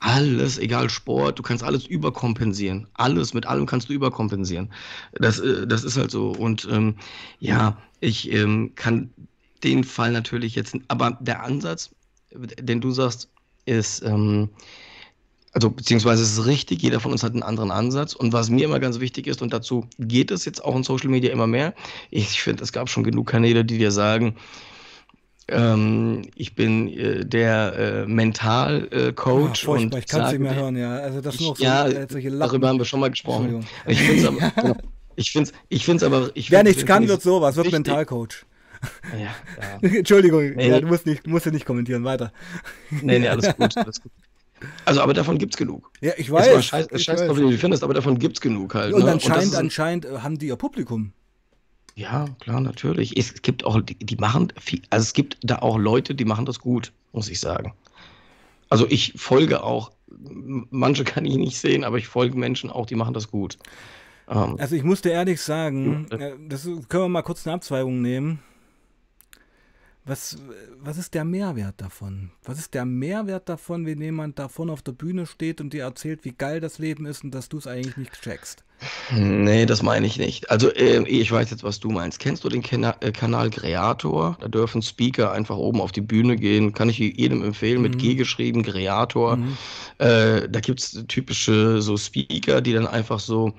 [0.00, 2.88] alles, egal Sport, du kannst alles überkompensieren.
[2.94, 4.72] Alles, mit allem kannst du überkompensieren.
[5.12, 6.30] Das, äh, das ist halt so.
[6.30, 6.96] Und ähm,
[7.38, 9.10] ja, ich ähm, kann
[9.62, 11.90] den Fall natürlich jetzt, aber der Ansatz,
[12.32, 13.28] den du sagst,
[13.66, 14.48] ist, ähm,
[15.52, 18.14] also beziehungsweise es ist richtig, jeder von uns hat einen anderen Ansatz.
[18.14, 21.10] Und was mir immer ganz wichtig ist, und dazu geht es jetzt auch in Social
[21.10, 21.74] Media immer mehr,
[22.10, 24.36] ich finde, es gab schon genug Kanäle, die dir sagen,
[25.50, 29.64] ähm, ich bin äh, der äh, Mental-Coach.
[29.64, 30.96] Äh, und ich kann es nicht mehr hören, ja.
[30.96, 33.66] Also das noch so, ja, äh, darüber haben wir schon mal gesprochen.
[33.86, 34.76] Ich finde es aber, genau.
[35.16, 38.46] ich find's, ich find's aber, ich Wer nichts kann, wird sowas, wird Mental-Coach.
[39.12, 39.88] Ja, ja.
[39.98, 42.32] Entschuldigung, nee, ja, du musst, nicht, musst ja nicht kommentieren, weiter.
[42.90, 44.12] Nee, nee, alles gut, alles gut.
[44.84, 45.90] Also, aber davon gibt es genug.
[46.00, 46.64] Ja, ich weiß.
[46.64, 47.28] scheiß, ich scheiß weiß.
[47.28, 48.92] drauf, wie du findest, aber davon gibt es genug halt.
[48.92, 49.12] Und ne?
[49.12, 51.12] anscheinend, und anscheinend äh, haben die ihr Publikum.
[52.00, 53.14] Ja, klar, natürlich.
[53.18, 56.46] Es gibt auch, die, die machen viel, also es gibt da auch Leute, die machen
[56.46, 57.74] das gut, muss ich sagen.
[58.70, 62.94] Also ich folge auch, manche kann ich nicht sehen, aber ich folge Menschen auch, die
[62.94, 63.58] machen das gut.
[64.28, 68.38] Ähm, also ich musste ehrlich sagen, äh, das können wir mal kurz eine Abzweigung nehmen.
[70.04, 70.38] Was,
[70.82, 72.30] was ist der Mehrwert davon?
[72.44, 76.24] Was ist der Mehrwert davon, wenn jemand davon auf der Bühne steht und dir erzählt,
[76.24, 78.64] wie geil das Leben ist und dass du es eigentlich nicht checkst?
[79.12, 80.50] Nee, das meine ich nicht.
[80.50, 82.18] Also, äh, ich weiß jetzt, was du meinst.
[82.18, 84.38] Kennst du den Kana äh, Kanal Creator?
[84.40, 86.72] Da dürfen Speaker einfach oben auf die Bühne gehen.
[86.72, 87.98] Kann ich jedem empfehlen, mit mhm.
[87.98, 89.36] G geschrieben, Creator.
[89.36, 89.56] Mhm.
[89.98, 93.52] Äh, da gibt es typische so Speaker, die dann einfach so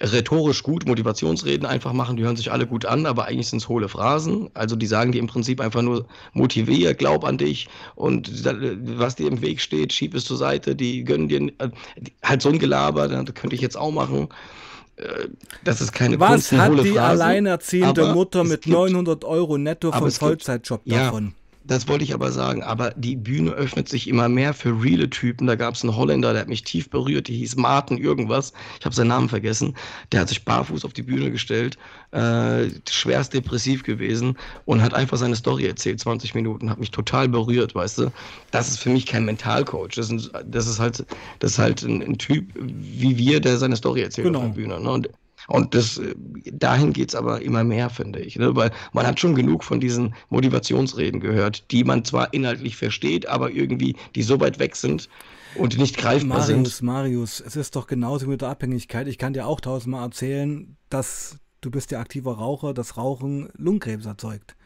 [0.00, 3.68] rhetorisch gut Motivationsreden einfach machen, die hören sich alle gut an, aber eigentlich sind es
[3.68, 4.48] hohle Phrasen.
[4.54, 8.30] Also die sagen dir im Prinzip einfach nur, motivier, glaub an dich und
[8.98, 11.70] was dir im Weg steht, schieb es zur Seite, die gönnen dir äh,
[12.22, 14.28] halt so ein Gelaber, das könnte ich jetzt auch machen.
[14.96, 15.28] Äh,
[15.64, 20.10] das ist keine Was Kunst, hat die Phrasen, alleinerziehende Mutter mit 900 Euro netto vom
[20.10, 21.24] Vollzeitjob davon?
[21.26, 22.62] Ja, das wollte ich aber sagen.
[22.62, 25.46] Aber die Bühne öffnet sich immer mehr für reale Typen.
[25.46, 27.28] Da gab es einen Holländer, der hat mich tief berührt.
[27.28, 28.52] Die hieß Martin irgendwas.
[28.78, 29.74] Ich habe seinen Namen vergessen.
[30.12, 31.78] Der hat sich barfuß auf die Bühne gestellt,
[32.10, 36.00] äh, schwerst depressiv gewesen und hat einfach seine Story erzählt.
[36.00, 36.68] 20 Minuten.
[36.68, 38.12] Hat mich total berührt, weißt du.
[38.50, 39.94] Das ist für mich kein Mentalcoach.
[39.96, 41.04] Das ist, das ist halt,
[41.38, 44.40] das ist halt ein, ein, Typ wie wir, der seine Story erzählt genau.
[44.40, 44.80] auf der Bühne.
[44.80, 44.90] Ne?
[44.90, 45.08] Und
[45.48, 48.36] und das, äh, dahin geht es aber immer mehr, finde ich.
[48.36, 48.54] Ne?
[48.56, 53.50] Weil man hat schon genug von diesen Motivationsreden gehört, die man zwar inhaltlich versteht, aber
[53.50, 55.08] irgendwie, die so weit weg sind
[55.54, 56.56] und nicht greifbar Marius, sind.
[56.56, 59.06] Marius, Marius, es ist doch genauso mit der Abhängigkeit.
[59.06, 64.06] Ich kann dir auch tausendmal erzählen, dass du bist ja aktiver Raucher, dass Rauchen Lungenkrebs
[64.06, 64.56] erzeugt.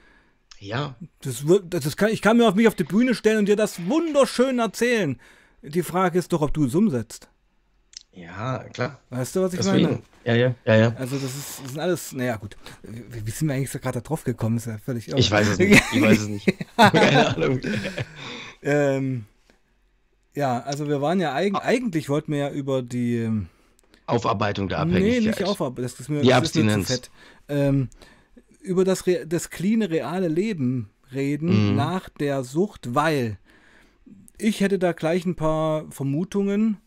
[0.59, 0.97] Ja.
[1.21, 3.87] Das, das kann, ich kann mir auf mich auf die Bühne stellen und dir das
[3.87, 5.21] wunderschön erzählen.
[5.63, 7.29] Die Frage ist doch, ob du es umsetzt.
[8.19, 8.99] Ja, klar.
[9.11, 9.83] Weißt du, was ich Deswegen.
[9.83, 10.03] meine?
[10.25, 10.95] Ja, ja, ja, ja.
[10.97, 12.57] Also das ist, das sind alles, naja gut.
[12.83, 14.57] Wie, wie sind wir eigentlich so gerade da drauf gekommen?
[14.57, 15.19] Ist ja völlig irre.
[15.19, 15.83] Ich weiß es nicht.
[15.93, 16.55] Ich weiß es nicht.
[16.77, 17.61] Keine Ahnung.
[18.63, 19.25] ähm,
[20.35, 23.49] ja, also wir waren ja eig eigentlich wollten wir ja über die ähm,
[24.07, 25.21] Aufarbeitung der Abhängigkeit.
[25.23, 25.85] Nee, nicht Aufarbeitung.
[25.85, 26.91] Das ist mir, die das Abstinenz.
[26.91, 27.11] Ist
[27.49, 27.89] ähm,
[28.61, 31.77] über das, das clean, reale Leben reden mhm.
[31.77, 33.39] nach der Sucht, weil
[34.39, 36.79] ich hätte da gleich ein paar Vermutungen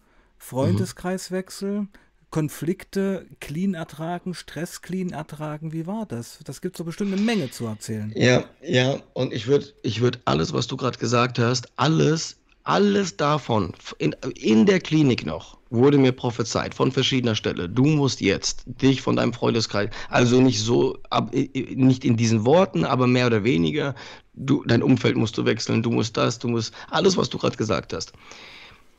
[0.41, 1.87] Freundeskreiswechsel,
[2.31, 5.71] Konflikte clean ertragen, Stress clean ertragen?
[5.71, 6.39] Wie war das?
[6.43, 8.11] Das gibt so bestimmt eine Menge zu erzählen.
[8.15, 13.17] Ja, ja, und ich würde ich würd alles, was du gerade gesagt hast, alles, alles
[13.17, 17.69] davon, in, in der Klinik noch, wurde mir prophezeit von verschiedener Stelle.
[17.69, 22.83] Du musst jetzt dich von deinem Freundeskreis, also nicht so, ab, nicht in diesen Worten,
[22.83, 23.93] aber mehr oder weniger,
[24.33, 27.57] du, dein Umfeld musst du wechseln, du musst das, du musst, alles, was du gerade
[27.57, 28.11] gesagt hast.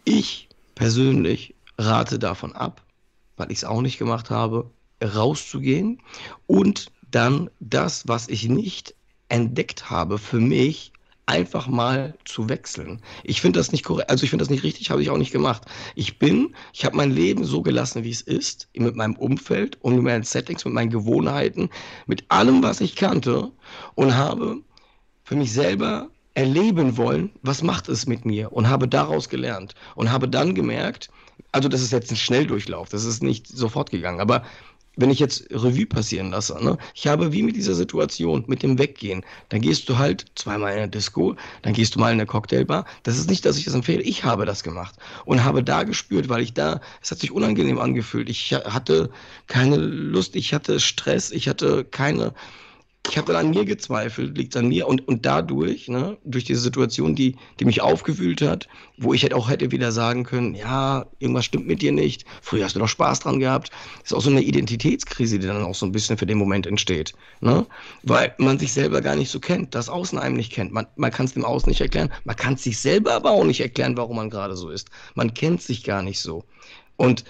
[0.05, 0.49] Ich
[0.83, 2.83] persönlich rate davon ab,
[3.37, 4.69] weil ich es auch nicht gemacht habe,
[5.01, 6.03] rauszugehen
[6.49, 8.97] und dann das, was ich nicht
[9.29, 10.93] entdeckt habe, für mich
[11.27, 13.01] einfach mal zu wechseln.
[13.23, 15.31] Ich finde das nicht korrekt, also ich finde das nicht richtig, habe ich auch nicht
[15.31, 15.63] gemacht.
[15.95, 19.95] Ich bin, ich habe mein Leben so gelassen, wie es ist, mit meinem Umfeld und
[19.95, 21.71] mit meinen Settings, mit meinen Gewohnheiten,
[22.07, 23.53] mit allem, was ich kannte
[23.95, 24.63] und habe
[25.23, 30.11] für mich selber erleben wollen, was macht es mit mir und habe daraus gelernt und
[30.11, 31.11] habe dann gemerkt,
[31.53, 34.43] also das ist jetzt ein Schnelldurchlauf, das ist nicht sofort gegangen, aber
[34.97, 38.79] wenn ich jetzt Revue passieren lasse, ne, ich habe wie mit dieser Situation, mit dem
[38.79, 42.27] Weggehen, dann gehst du halt zweimal in eine Disco, dann gehst du mal in eine
[42.27, 42.85] Cocktailbar.
[43.03, 46.29] Das ist nicht, dass ich das empfehle, ich habe das gemacht und habe da gespürt,
[46.29, 48.29] weil ich da, es hat sich unangenehm angefühlt.
[48.29, 49.11] Ich hatte
[49.47, 52.35] keine Lust, ich hatte Stress, ich hatte keine,
[53.09, 56.61] ich habe dann an mir gezweifelt, liegt an mir und, und dadurch, ne, durch diese
[56.61, 61.07] Situation, die, die mich aufgewühlt hat, wo ich halt auch hätte wieder sagen können, ja,
[61.19, 63.71] irgendwas stimmt mit dir nicht, früher hast du doch Spaß dran gehabt,
[64.05, 67.13] ist auch so eine Identitätskrise, die dann auch so ein bisschen für den Moment entsteht,
[67.41, 67.67] ne,
[68.05, 71.11] weil man sich selber gar nicht so kennt, das Außen einem nicht kennt, man, man
[71.11, 73.97] kann es dem Außen nicht erklären, man kann es sich selber aber auch nicht erklären,
[73.97, 76.45] warum man gerade so ist, man kennt sich gar nicht so.
[76.97, 77.25] Und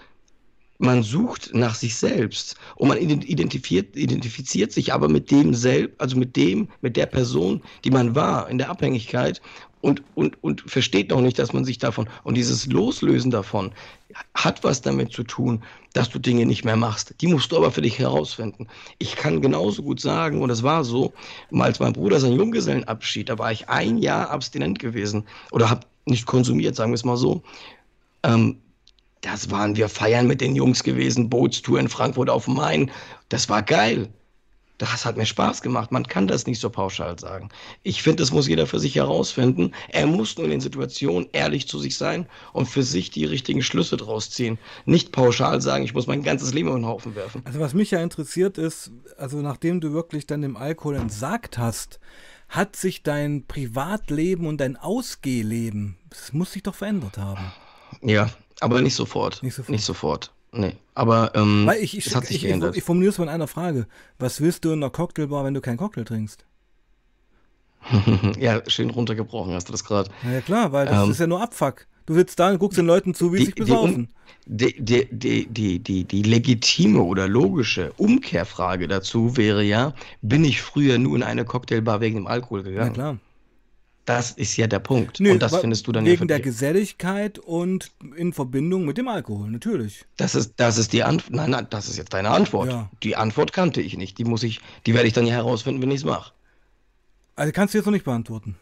[0.83, 6.17] man sucht nach sich selbst und man identifiziert, identifiziert sich aber mit dem selbst, also
[6.17, 9.41] mit dem, mit der Person, die man war in der Abhängigkeit
[9.81, 13.71] und, und, und versteht noch nicht, dass man sich davon und dieses Loslösen davon
[14.35, 17.15] hat was damit zu tun, dass du Dinge nicht mehr machst.
[17.21, 18.67] Die musst du aber für dich herausfinden.
[18.99, 21.13] Ich kann genauso gut sagen, und es war so,
[21.53, 26.27] als mein Bruder seinen Junggesellenabschied, da war ich ein Jahr abstinent gewesen oder habe nicht
[26.27, 27.41] konsumiert, sagen wir es mal so.
[28.25, 28.59] Ähm,
[29.23, 32.91] das waren wir feiern mit den Jungs gewesen, Bootstour in Frankfurt auf dem Main.
[33.29, 34.09] Das war geil.
[34.79, 35.93] Das hat mir Spaß gemacht.
[35.93, 37.51] Man kann das nicht so pauschal sagen.
[37.85, 39.73] Ich finde, das muss jeder für sich herausfinden.
[39.91, 43.63] Er muss nur in den Situationen ehrlich zu sich sein und für sich die richtigen
[43.63, 44.59] Schlüsse draus ziehen.
[44.85, 47.43] Nicht pauschal sagen, ich muss mein ganzes Leben in den Haufen werfen.
[47.45, 52.01] Also was mich ja interessiert ist, also nachdem du wirklich dann dem Alkohol entsagt hast,
[52.49, 57.53] hat sich dein Privatleben und dein Ausgehleben, das muss sich doch verändert haben.
[58.03, 58.31] Ja,
[58.63, 59.43] aber nicht sofort.
[59.43, 59.71] Nicht sofort.
[59.71, 60.33] Nicht sofort.
[60.53, 60.77] Nee.
[60.95, 62.73] Aber ähm, Weil ich, ich, das hat sich ich, geändert.
[62.73, 63.87] Ich, ich formuliere es mal in einer Frage.
[64.19, 66.45] Was willst du in einer Cocktailbar, wenn du keinen Cocktail trinkst?
[68.39, 70.11] ja, schön runtergebrochen hast du das gerade.
[70.23, 71.87] Na ja, klar, weil das ähm, ist ja nur Abfuck.
[72.07, 74.09] Du sitzt da und guckst den Leuten zu, wie sie sich besaufen.
[74.45, 80.61] Die, die, die, die, die, die legitime oder logische Umkehrfrage dazu wäre ja, bin ich
[80.63, 82.89] früher nur in eine Cocktailbar wegen dem Alkohol gegangen?
[82.89, 83.19] Ja, klar.
[84.05, 85.21] Das ist ja der Punkt.
[85.21, 89.07] Nö, und das findest du dann wegen ja der Geselligkeit und in Verbindung mit dem
[89.07, 90.05] Alkohol, natürlich.
[90.17, 91.33] Das ist, das ist die Antwort.
[91.33, 92.69] Nein, nein, das ist jetzt deine Antwort.
[92.69, 92.91] Ja.
[93.05, 94.19] Die Antwort kannte ich nicht.
[94.19, 96.33] Die muss ich, die werde ich dann ja herausfinden, wenn ich es mache.
[97.37, 98.57] Also kannst du jetzt noch nicht beantworten.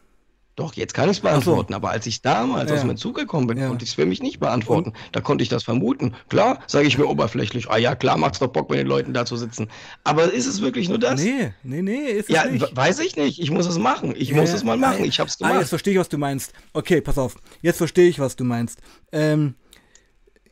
[0.61, 1.73] Doch, jetzt kann ich es beantworten.
[1.73, 1.77] So.
[1.77, 2.77] Aber als ich damals ja.
[2.77, 3.68] aus dem Zug gekommen bin, ja.
[3.68, 4.90] konnte ich es für mich nicht beantworten.
[4.90, 4.96] Und?
[5.12, 6.14] Da konnte ich das vermuten.
[6.29, 9.14] Klar, sage ich mir oberflächlich, ah ja, klar macht es doch Bock, mit den Leuten
[9.14, 9.68] da zu sitzen.
[10.05, 11.18] Aber ist es wirklich nur das?
[11.18, 12.77] Nee, nee, nee, ist es ja, nicht.
[12.77, 13.40] weiß ich nicht.
[13.40, 14.12] Ich muss es machen.
[14.14, 15.03] Ich ja, muss es mal machen.
[15.03, 15.55] Ich habe es gemacht.
[15.55, 16.53] Ah, jetzt verstehe ich, was du meinst.
[16.75, 17.37] Okay, pass auf.
[17.62, 18.81] Jetzt verstehe ich, was du meinst.
[19.12, 19.55] Ähm,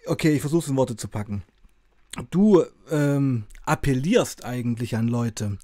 [0.07, 1.43] okay, ich versuche es in Worte zu packen.
[2.31, 5.59] Du ähm, appellierst eigentlich an Leute,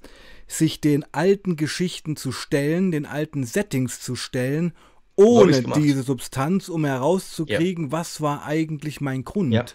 [0.47, 4.73] sich den alten Geschichten zu stellen, den alten Settings zu stellen
[5.15, 7.91] ohne diese Substanz, um herauszukriegen, ja.
[7.91, 9.53] was war eigentlich mein Grund.
[9.53, 9.65] Ja.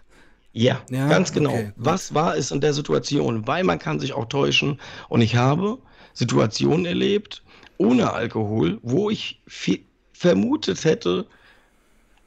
[0.53, 1.51] Ja, ja ganz genau.
[1.51, 1.73] Okay.
[1.77, 3.47] Was war es in der Situation?
[3.47, 4.81] Weil man kann sich auch täuschen.
[5.09, 5.79] Und ich habe
[6.13, 7.45] Situationen erlebt,
[7.79, 9.41] ohne Alkohol, wo ich
[10.13, 11.27] vermutet hätte,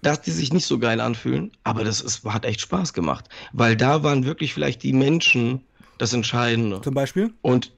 [0.02, 1.52] dass die sich nicht so geil anfühlen.
[1.64, 3.26] Aber das ist, hat echt Spaß gemacht.
[3.52, 5.62] Weil da waren wirklich vielleicht die Menschen
[5.98, 6.82] das Entscheidende.
[6.82, 7.34] Zum Beispiel?
[7.42, 7.74] Und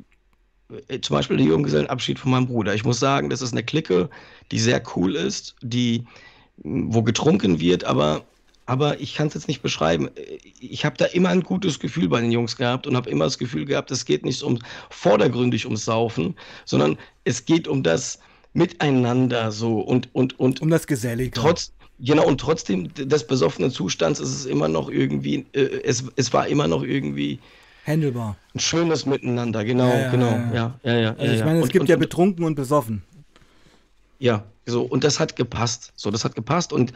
[1.02, 2.74] zum Beispiel der Junggesellenabschied von meinem Bruder.
[2.74, 4.10] Ich muss sagen, das ist eine Clique,
[4.52, 6.06] die sehr cool ist, die,
[6.58, 8.24] wo getrunken wird, aber,
[8.66, 10.10] aber ich kann es jetzt nicht beschreiben.
[10.60, 13.38] Ich habe da immer ein gutes Gefühl bei den Jungs gehabt und habe immer das
[13.38, 18.20] Gefühl gehabt, es geht nicht um vordergründig ums Saufen, sondern es geht um das
[18.54, 21.32] Miteinander so und und und um das Gesellige.
[21.32, 26.34] Trotz Genau, und trotzdem des besoffenen Zustands ist es immer noch irgendwie, äh, es, es
[26.34, 27.40] war immer noch irgendwie
[27.86, 28.36] Handelbar.
[28.54, 30.32] Ein schönes Miteinander, genau, ja, ja, genau.
[30.54, 31.16] Ja, ja, ja.
[31.16, 33.04] also ich meine, es und, gibt und, ja betrunken und besoffen.
[34.18, 35.94] Ja, so, und das hat gepasst.
[35.96, 36.94] So, das hat gepasst und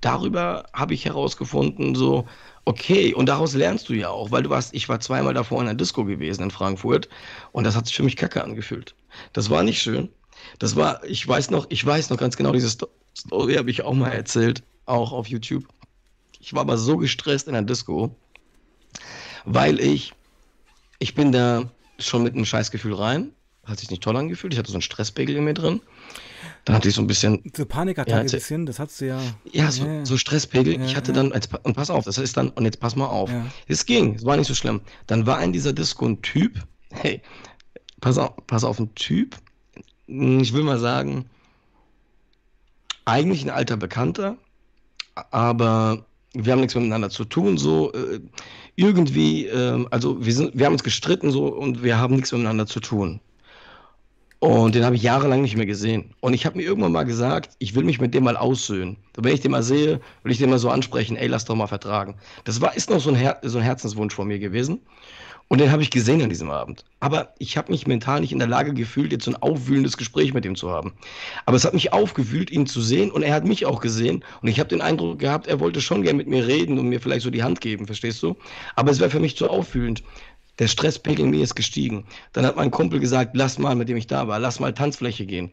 [0.00, 2.26] darüber habe ich herausgefunden, so,
[2.64, 5.66] okay, und daraus lernst du ja auch, weil du warst, ich war zweimal davor in
[5.66, 7.08] der Disco gewesen in Frankfurt
[7.52, 8.94] und das hat sich für mich kacke angefühlt.
[9.32, 10.10] Das war nicht schön.
[10.58, 13.94] Das war, ich weiß noch, ich weiß noch ganz genau, diese Story habe ich auch
[13.94, 15.64] mal erzählt, auch auf YouTube.
[16.40, 18.14] Ich war aber so gestresst in der Disco,
[19.44, 20.12] weil ich,
[20.98, 23.32] ich bin da schon mit einem Scheißgefühl rein,
[23.64, 25.80] hat sich nicht toll angefühlt, ich hatte so einen Stresspegel in mir drin.
[26.64, 27.42] Dann hatte ich so ein bisschen.
[27.56, 29.20] So Panikattacke ja, ein bisschen, das hast du ja.
[29.52, 30.78] Ja, so, ja, so Stresspegel.
[30.78, 33.30] Ja, ich hatte dann, und pass auf, das ist dann, und jetzt pass mal auf.
[33.68, 34.80] Es ging, es war nicht so schlimm.
[35.06, 37.22] Dann war in dieser Disco ein Typ, hey,
[38.00, 39.36] pass auf, pass auf, ein Typ,
[40.08, 41.30] hm, ich will mal sagen,
[43.04, 44.36] eigentlich ein alter Bekannter,
[45.14, 46.04] aber
[46.44, 48.20] wir haben nichts miteinander zu tun, so äh,
[48.74, 52.66] irgendwie, äh, also wir, sind, wir haben uns gestritten so und wir haben nichts miteinander
[52.66, 53.20] zu tun.
[54.38, 56.14] Und den habe ich jahrelang nicht mehr gesehen.
[56.20, 58.98] Und ich habe mir irgendwann mal gesagt, ich will mich mit dem mal aussöhnen.
[59.16, 61.66] Wenn ich den mal sehe, will ich den mal so ansprechen, ey, lass doch mal
[61.66, 62.16] vertragen.
[62.44, 64.80] Das war, ist noch so ein, Her so ein Herzenswunsch von mir gewesen.
[65.48, 66.84] Und den habe ich gesehen an diesem Abend.
[66.98, 70.34] Aber ich habe mich mental nicht in der Lage gefühlt, jetzt so ein aufwühlendes Gespräch
[70.34, 70.94] mit ihm zu haben.
[71.44, 74.24] Aber es hat mich aufgewühlt, ihn zu sehen und er hat mich auch gesehen.
[74.42, 77.00] Und ich habe den Eindruck gehabt, er wollte schon gern mit mir reden und mir
[77.00, 78.34] vielleicht so die Hand geben, verstehst du?
[78.74, 80.02] Aber es wäre für mich zu aufwühlend.
[80.58, 82.06] Der Stresspegel in mir ist gestiegen.
[82.32, 85.26] Dann hat mein Kumpel gesagt, lass mal, mit dem ich da war, lass mal Tanzfläche
[85.26, 85.52] gehen.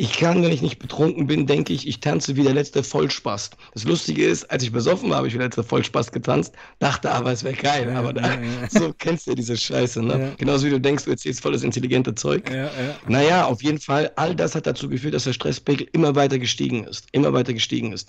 [0.00, 3.56] Ich kann, wenn ich nicht betrunken bin, denke ich, ich tanze wie der letzte Vollspast.
[3.74, 7.10] Das Lustige ist, als ich besoffen war, habe ich wie der letzte Vollspast getanzt, dachte
[7.10, 7.90] aber, es wäre geil.
[7.96, 8.70] Aber da, ja, ja.
[8.70, 10.34] so kennst du ja diese Scheiße, ne?
[10.38, 12.48] Genauso wie du denkst, du erzählst volles intelligente Zeug.
[12.48, 12.70] Ja, ja.
[13.08, 16.84] Naja, auf jeden Fall, all das hat dazu geführt, dass der Stresspegel immer weiter gestiegen
[16.84, 17.08] ist.
[17.10, 18.08] Immer weiter gestiegen ist.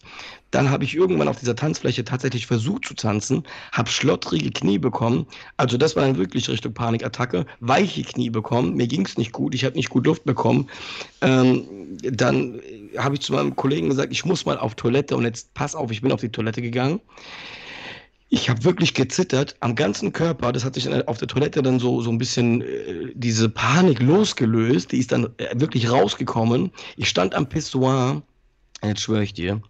[0.52, 5.26] Dann habe ich irgendwann auf dieser Tanzfläche tatsächlich versucht zu tanzen, habe schlottrige Knie bekommen.
[5.58, 7.48] Also das war dann wirklich Richtung Panikattacke.
[7.62, 8.76] Weiche Knie bekommen.
[8.76, 9.56] Mir ging es nicht gut.
[9.56, 10.70] Ich habe nicht gut Luft bekommen.
[11.22, 12.62] Ähm, dann
[12.98, 15.92] habe ich zu meinem Kollegen gesagt, ich muss mal auf Toilette und jetzt pass auf,
[15.92, 17.02] ich bin auf die Toilette gegangen.
[18.30, 20.52] Ich habe wirklich gezittert am ganzen Körper.
[20.52, 24.92] Das hat sich auf der Toilette dann so, so ein bisschen äh, diese Panik losgelöst.
[24.92, 26.72] Die ist dann äh, wirklich rausgekommen.
[26.96, 28.22] Ich stand am Pissoir.
[28.84, 29.62] Jetzt schwöre ich dir.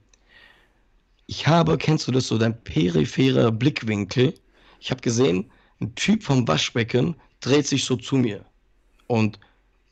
[1.25, 4.33] Ich habe, kennst du das so, dein peripherer Blickwinkel?
[4.81, 8.43] Ich habe gesehen, ein Typ vom Waschbecken dreht sich so zu mir.
[9.07, 9.39] Und,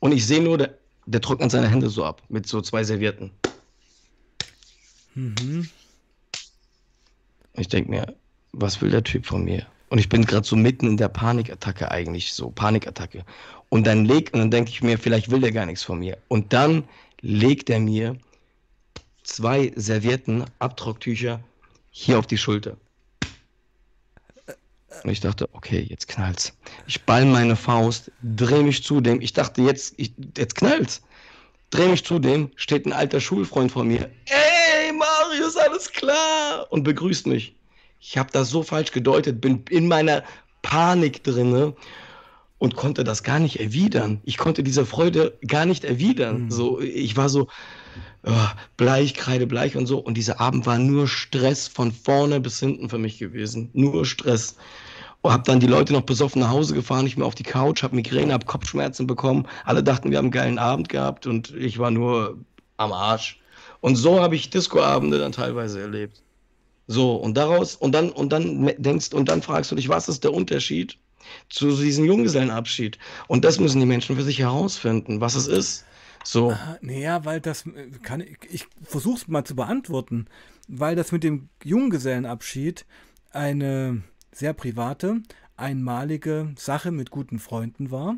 [0.00, 0.74] und ich sehe nur, der,
[1.08, 3.30] der trocknet seine Hände so ab mit so zwei Servietten.
[5.14, 5.68] Mhm.
[7.54, 8.14] Ich denke mir,
[8.52, 9.66] was will der Typ von mir?
[9.88, 13.24] Und ich bin gerade so mitten in der Panikattacke eigentlich, so Panikattacke.
[13.70, 16.18] Und dann legt, und dann denke ich mir, vielleicht will der gar nichts von mir.
[16.28, 16.84] Und dann
[17.22, 18.16] legt er mir
[19.22, 21.40] zwei Servietten, Abtrocktücher
[21.90, 22.76] hier auf die Schulter.
[25.04, 26.52] Und ich dachte, okay, jetzt knallt's.
[26.86, 29.20] Ich ball meine Faust, dreh mich zu dem.
[29.20, 31.02] Ich dachte, jetzt, ich, jetzt knallt's.
[31.70, 34.10] Dreh mich zu dem, steht ein alter Schulfreund von mir.
[34.26, 36.66] Ey, Marius, alles klar!
[36.70, 37.54] Und begrüßt mich.
[38.00, 40.22] Ich habe das so falsch gedeutet, bin in meiner
[40.62, 41.74] Panik drinne
[42.58, 44.20] und konnte das gar nicht erwidern.
[44.24, 46.44] Ich konnte diese Freude gar nicht erwidern.
[46.44, 46.50] Mhm.
[46.50, 47.48] So, ich war so
[48.24, 49.98] oh, bleich, kreidebleich und so.
[49.98, 53.70] Und dieser Abend war nur Stress von vorne bis hinten für mich gewesen.
[53.72, 54.56] Nur Stress.
[55.22, 57.82] Und hab dann die Leute noch besoffen nach Hause gefahren, ich mir auf die Couch,
[57.82, 59.46] hab Migräne, hab Kopfschmerzen bekommen.
[59.64, 62.38] Alle dachten, wir haben einen geilen Abend gehabt und ich war nur
[62.76, 63.40] am Arsch.
[63.80, 66.22] Und so habe ich Discoabende dann teilweise erlebt.
[66.86, 70.24] So, und daraus, und dann, und dann denkst, und dann fragst du dich, was ist
[70.24, 70.96] der Unterschied
[71.50, 72.98] zu diesem Junggesellenabschied?
[73.26, 75.84] Und das müssen die Menschen für sich herausfinden, was es ist.
[76.24, 76.56] So.
[76.80, 80.26] Naja, weil das äh, kann ich, ich versuche es mal zu beantworten,
[80.66, 82.86] weil das mit dem Junggesellenabschied
[83.30, 84.02] eine
[84.32, 85.22] sehr private,
[85.56, 88.16] einmalige Sache mit guten Freunden war,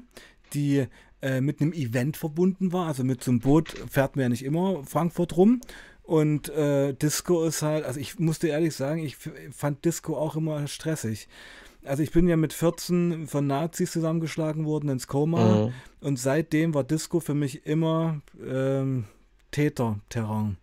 [0.53, 0.87] die
[1.23, 2.87] äh, mit einem Event verbunden war.
[2.87, 5.61] Also mit so einem Boot fährt man ja nicht immer Frankfurt rum.
[6.03, 9.17] Und äh, Disco ist halt, also ich musste ehrlich sagen, ich
[9.53, 11.29] fand Disco auch immer stressig.
[11.85, 15.67] Also ich bin ja mit 14 von Nazis zusammengeschlagen worden ins Koma.
[15.67, 15.73] Mhm.
[16.01, 19.05] Und seitdem war Disco für mich immer ähm,
[19.51, 20.57] Täter-Terrain.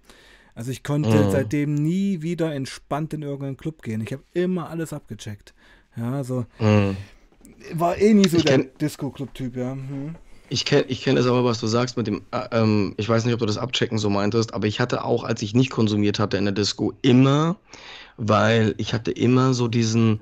[0.57, 1.29] Also ich konnte mhm.
[1.29, 4.01] seitdem nie wieder entspannt in irgendeinen Club gehen.
[4.01, 5.53] Ich habe immer alles abgecheckt.
[5.95, 6.97] Ja, also mhm.
[7.73, 9.75] war eh nie so ich der Disco-Club-Typ, ja.
[9.75, 10.15] Mhm.
[10.49, 13.25] Ich kenne ich kenn das aber, was du sagst mit dem, äh, ähm, ich weiß
[13.25, 16.17] nicht, ob du das Abchecken so meintest, aber ich hatte auch, als ich nicht konsumiert
[16.17, 17.57] hatte in der Disco, immer,
[18.15, 20.21] weil ich hatte immer so diesen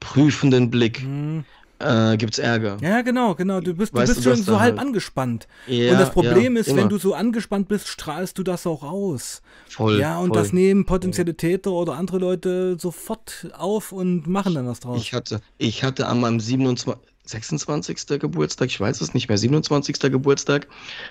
[0.00, 1.04] prüfenden Blick.
[1.04, 1.44] Mhm
[1.78, 2.78] äh, gibt es Ärger.
[2.80, 3.60] Ja, genau, genau.
[3.60, 4.86] Du bist, du bist schon so halb halt.
[4.86, 5.46] angespannt.
[5.66, 6.82] Ja, und das Problem ja, ist, immer.
[6.82, 9.42] wenn du so angespannt bist, strahlst du das auch aus.
[9.68, 9.98] Voll.
[9.98, 10.38] Ja, und voll.
[10.38, 15.00] das nehmen potenzielle Täter oder andere Leute sofort auf und machen dann was draus.
[15.00, 16.94] Ich hatte, ich hatte an meinem 27.
[17.28, 18.20] 26.
[18.20, 19.98] Geburtstag, ich weiß es nicht mehr, 27.
[20.12, 20.68] Geburtstag,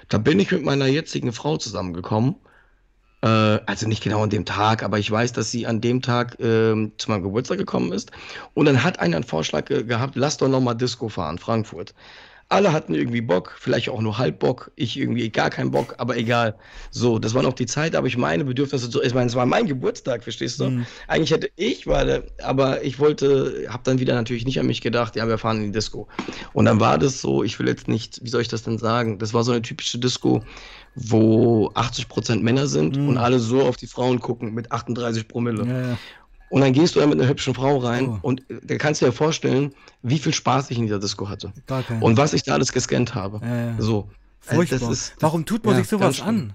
[0.08, 2.36] da bin ich mit meiner jetzigen Frau zusammengekommen.
[3.26, 6.40] Äh, also nicht genau an dem Tag, aber ich weiß, dass sie an dem Tag
[6.40, 8.12] äh, zu meinem Geburtstag gekommen ist.
[8.54, 11.96] Und dann hat einer einen Vorschlag ge gehabt, lass doch nochmal Disco fahren, Frankfurt.
[12.48, 16.16] Alle hatten irgendwie Bock, vielleicht auch nur halb Bock, ich irgendwie gar keinen Bock, aber
[16.16, 16.54] egal.
[16.92, 19.48] So, das war noch die Zeit, aber ich meine Bedürfnisse so, ich meine, es war
[19.48, 20.70] mein Geburtstag, verstehst du?
[20.70, 20.86] Mhm.
[21.08, 25.16] Eigentlich hätte ich, weil, aber ich wollte, habe dann wieder natürlich nicht an mich gedacht,
[25.16, 26.08] ja, wir fahren in die Disco.
[26.54, 29.18] Und dann war das so, ich will jetzt nicht, wie soll ich das denn sagen?
[29.18, 30.44] Das war so eine typische Disco,
[30.96, 33.10] wo 80 Prozent Männer sind mhm.
[33.10, 35.66] und alle so auf die Frauen gucken mit 38 Promille.
[35.66, 35.98] Ja, ja.
[36.50, 38.20] Und dann gehst du da mit einer hübschen Frau rein oh.
[38.22, 39.74] und äh, da kannst du dir vorstellen,
[40.04, 41.52] wie viel Spaß ich in dieser Disco hatte.
[42.00, 43.42] Und was ich da alles gescannt habe.
[43.44, 43.76] Ja, ja.
[43.80, 44.10] So.
[44.40, 44.92] Furchtbar.
[44.92, 46.54] Ist, Warum tut man ja, sich sowas an?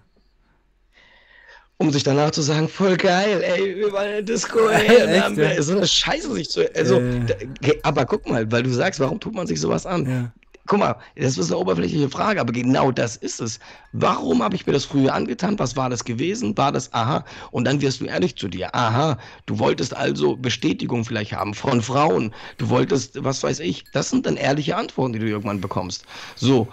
[1.76, 5.36] Um sich danach zu sagen, voll geil, ey, wir waren in der Disco, ey, Echt,
[5.36, 6.72] wir, so eine Scheiße sich zu.
[6.74, 7.20] Also, äh.
[7.26, 10.32] da, aber guck mal, weil du sagst, warum tut man sich sowas an?
[10.70, 13.58] Guck mal, das ist eine oberflächliche Frage, aber genau das ist es.
[13.90, 15.58] Warum habe ich mir das früher angetan?
[15.58, 16.56] Was war das gewesen?
[16.56, 17.24] War das aha?
[17.50, 18.72] Und dann wirst du ehrlich zu dir.
[18.72, 22.32] Aha, du wolltest also Bestätigung vielleicht haben von Frauen.
[22.58, 23.82] Du wolltest, was weiß ich.
[23.90, 26.04] Das sind dann ehrliche Antworten, die du irgendwann bekommst.
[26.36, 26.68] So,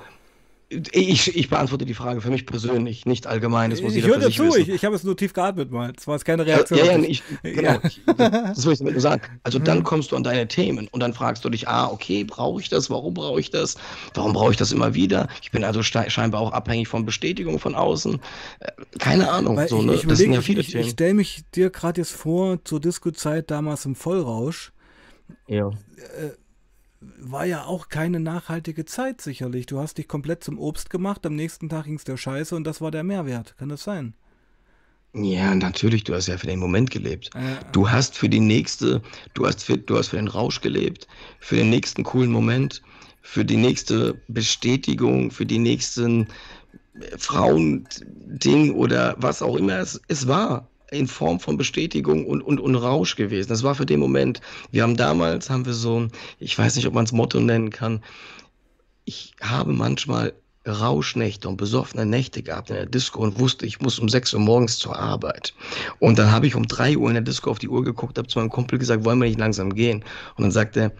[0.70, 3.70] ich, ich, beantworte die Frage für mich persönlich, nicht allgemein.
[3.70, 4.62] Das muss ich höre dir zu, wissen.
[4.62, 5.94] ich, ich habe es nur tief geatmet mal.
[5.98, 6.80] Es war jetzt keine Reaktion.
[6.80, 7.80] Ja, ja, ich, genau.
[7.84, 9.22] Ich, das will ich damit nur sagen.
[9.44, 9.84] Also dann mhm.
[9.84, 12.90] kommst du an deine Themen und dann fragst du dich, ah, okay, brauche ich das?
[12.90, 13.78] Warum brauche ich das?
[14.14, 15.30] Warum brauche ich das immer wieder?
[15.42, 18.20] Ich bin also scheinbar auch abhängig von Bestätigung von außen.
[18.60, 19.60] Äh, keine Ahnung.
[19.68, 19.94] so, ne?
[19.94, 20.84] ich, das sind ja viele ich, Themen.
[20.84, 24.74] Ich stelle mich dir gerade jetzt vor, zur Disco-Zeit damals im Vollrausch.
[25.48, 25.70] Ja.
[25.70, 26.32] Äh,
[27.00, 29.66] war ja auch keine nachhaltige Zeit sicherlich.
[29.66, 32.66] Du hast dich komplett zum Obst gemacht, am nächsten Tag ging es dir scheiße und
[32.66, 33.56] das war der Mehrwert.
[33.58, 34.14] Kann das sein?
[35.14, 37.30] Ja, natürlich, du hast ja für den Moment gelebt.
[37.34, 37.60] Ja.
[37.72, 39.02] Du hast für die nächste,
[39.34, 41.08] du hast für, du hast für den Rausch gelebt,
[41.40, 42.82] für den nächsten coolen Moment,
[43.22, 46.28] für die nächste Bestätigung, für die nächsten
[47.18, 52.76] Frauending oder was auch immer es, es war in Form von Bestätigung und, und, und
[52.76, 53.50] Rausch gewesen.
[53.50, 54.42] Das war für den Moment.
[54.72, 56.08] Wir haben damals, haben wir so,
[56.40, 58.04] ich weiß nicht, ob man es Motto nennen kann,
[59.06, 60.34] ich habe manchmal
[60.68, 64.42] Rauschnächte und besoffene Nächte gehabt in der Disco und wusste, ich muss um 6 Uhr
[64.42, 65.54] morgens zur Arbeit.
[66.00, 68.28] Und dann habe ich um 3 Uhr in der Disco auf die Uhr geguckt, habe
[68.28, 70.04] zu meinem Kumpel gesagt, wollen wir nicht langsam gehen?
[70.36, 70.92] Und dann sagte er,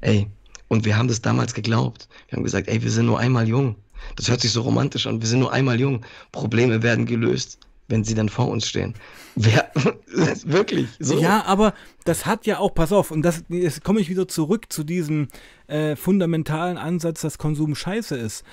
[0.00, 0.26] ey,
[0.66, 2.08] und wir haben das damals geglaubt.
[2.28, 3.76] Wir haben gesagt, ey, wir sind nur einmal jung.
[4.16, 5.20] Das hört sich so romantisch an.
[5.20, 6.04] Wir sind nur einmal jung.
[6.32, 7.58] Probleme werden gelöst
[7.88, 8.94] wenn sie dann vor uns stehen.
[9.36, 9.70] Wer,
[10.44, 11.18] wirklich so.
[11.18, 11.74] Ja, aber
[12.04, 15.28] das hat ja auch, pass auf, und das jetzt komme ich wieder zurück zu diesem
[15.66, 18.44] äh, fundamentalen Ansatz, dass Konsum scheiße ist.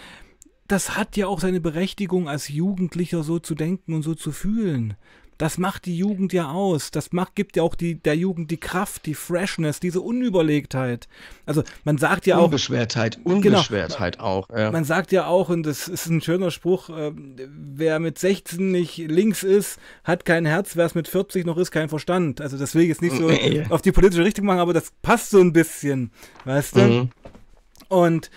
[0.68, 4.96] Das hat ja auch seine Berechtigung, als Jugendlicher so zu denken und so zu fühlen.
[5.42, 6.92] Das macht die Jugend ja aus.
[6.92, 11.08] Das macht, gibt ja auch die, der Jugend die Kraft, die Freshness, diese Unüberlegtheit.
[11.48, 12.44] Also man sagt ja auch.
[12.46, 13.38] Unbeschwertheit, genau.
[13.38, 14.50] Unbeschwertheit genau, auch.
[14.52, 14.70] Ja.
[14.70, 18.98] Man sagt ja auch, und das ist ein schöner Spruch, äh, wer mit 16 nicht
[18.98, 22.40] links ist, hat kein Herz, wer es mit 40 noch ist, kein Verstand.
[22.40, 23.66] Also das will ich jetzt nicht so nee.
[23.70, 26.12] auf die politische Richtung machen, aber das passt so ein bisschen,
[26.46, 26.82] weißt du?
[26.82, 27.10] Mhm.
[27.90, 28.30] Und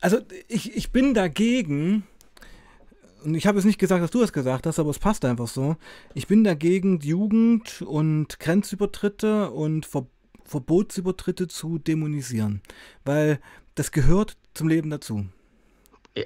[0.00, 2.04] also ich, ich bin dagegen,
[3.24, 5.48] und ich habe es nicht gesagt, dass du es gesagt hast, aber es passt einfach
[5.48, 5.76] so.
[6.14, 10.06] Ich bin dagegen, Jugend und Grenzübertritte und Ver
[10.44, 12.62] Verbotsübertritte zu dämonisieren,
[13.04, 13.38] weil
[13.74, 15.26] das gehört zum Leben dazu.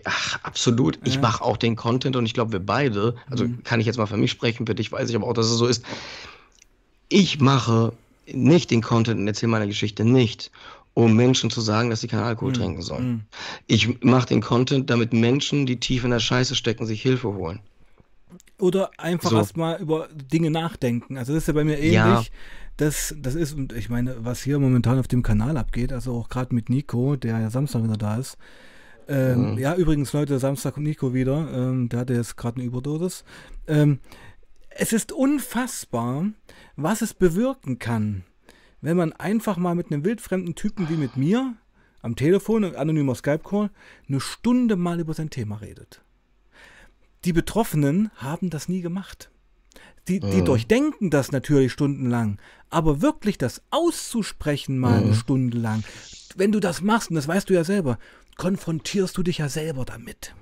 [0.04, 0.98] Ach, absolut.
[1.04, 1.20] Ich ja.
[1.20, 3.64] mache auch den Content und ich glaube, wir beide, also mhm.
[3.64, 5.58] kann ich jetzt mal für mich sprechen, für dich weiß ich aber auch, dass es
[5.58, 5.84] so ist.
[7.08, 7.92] Ich mache
[8.26, 10.50] nicht den Content und erzähle meine Geschichte nicht,
[10.94, 13.10] um Menschen zu sagen, dass sie keinen Alkohol mm, trinken sollen.
[13.10, 13.20] Mm.
[13.66, 17.60] Ich mache den Content, damit Menschen, die tief in der Scheiße stecken, sich Hilfe holen.
[18.58, 19.36] Oder einfach so.
[19.36, 21.16] erstmal über Dinge nachdenken.
[21.16, 21.92] Also das ist ja bei mir ähnlich.
[21.94, 22.22] Ja.
[22.76, 26.28] Das, das ist, und ich meine, was hier momentan auf dem Kanal abgeht, also auch
[26.28, 28.38] gerade mit Nico, der ja Samstag wieder da ist.
[29.08, 29.58] Ähm, mhm.
[29.58, 31.48] Ja, übrigens, Leute, Samstag kommt Nico wieder.
[31.52, 33.24] Ähm, der hatte jetzt gerade eine Überdosis.
[33.66, 33.98] Ähm,
[34.70, 36.26] es ist unfassbar,
[36.76, 38.24] was es bewirken kann,
[38.82, 41.54] wenn man einfach mal mit einem wildfremden Typen wie mit mir
[42.02, 43.70] am Telefon, anonymer Skype-Call,
[44.08, 46.02] eine Stunde mal über sein Thema redet.
[47.24, 49.30] Die Betroffenen haben das nie gemacht.
[50.08, 50.44] Die, die mhm.
[50.44, 52.38] durchdenken das natürlich stundenlang,
[52.70, 55.06] aber wirklich das auszusprechen mal mhm.
[55.06, 55.84] eine Stunde lang,
[56.34, 57.98] wenn du das machst, und das weißt du ja selber,
[58.36, 60.34] konfrontierst du dich ja selber damit.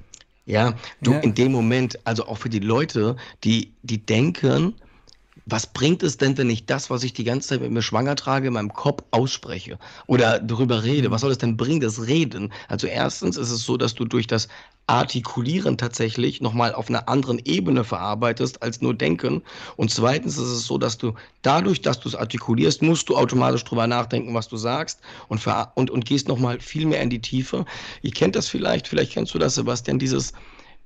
[0.46, 1.18] Ja, du ja.
[1.18, 4.74] in dem Moment, also auch für die Leute, die, die denken,
[5.50, 8.16] was bringt es denn, wenn ich das, was ich die ganze Zeit mit mir schwanger
[8.16, 11.10] trage, in meinem Kopf ausspreche oder darüber rede?
[11.10, 12.52] Was soll es denn bringen, das Reden?
[12.68, 14.48] Also erstens ist es so, dass du durch das
[14.86, 19.42] Artikulieren tatsächlich nochmal auf einer anderen Ebene verarbeitest als nur Denken.
[19.76, 23.64] Und zweitens ist es so, dass du dadurch, dass du es artikulierst, musst du automatisch
[23.64, 25.40] drüber nachdenken, was du sagst und,
[25.74, 27.64] und, und gehst nochmal viel mehr in die Tiefe.
[28.02, 30.32] Ihr kennt das vielleicht, vielleicht kennst du das, Sebastian, dieses,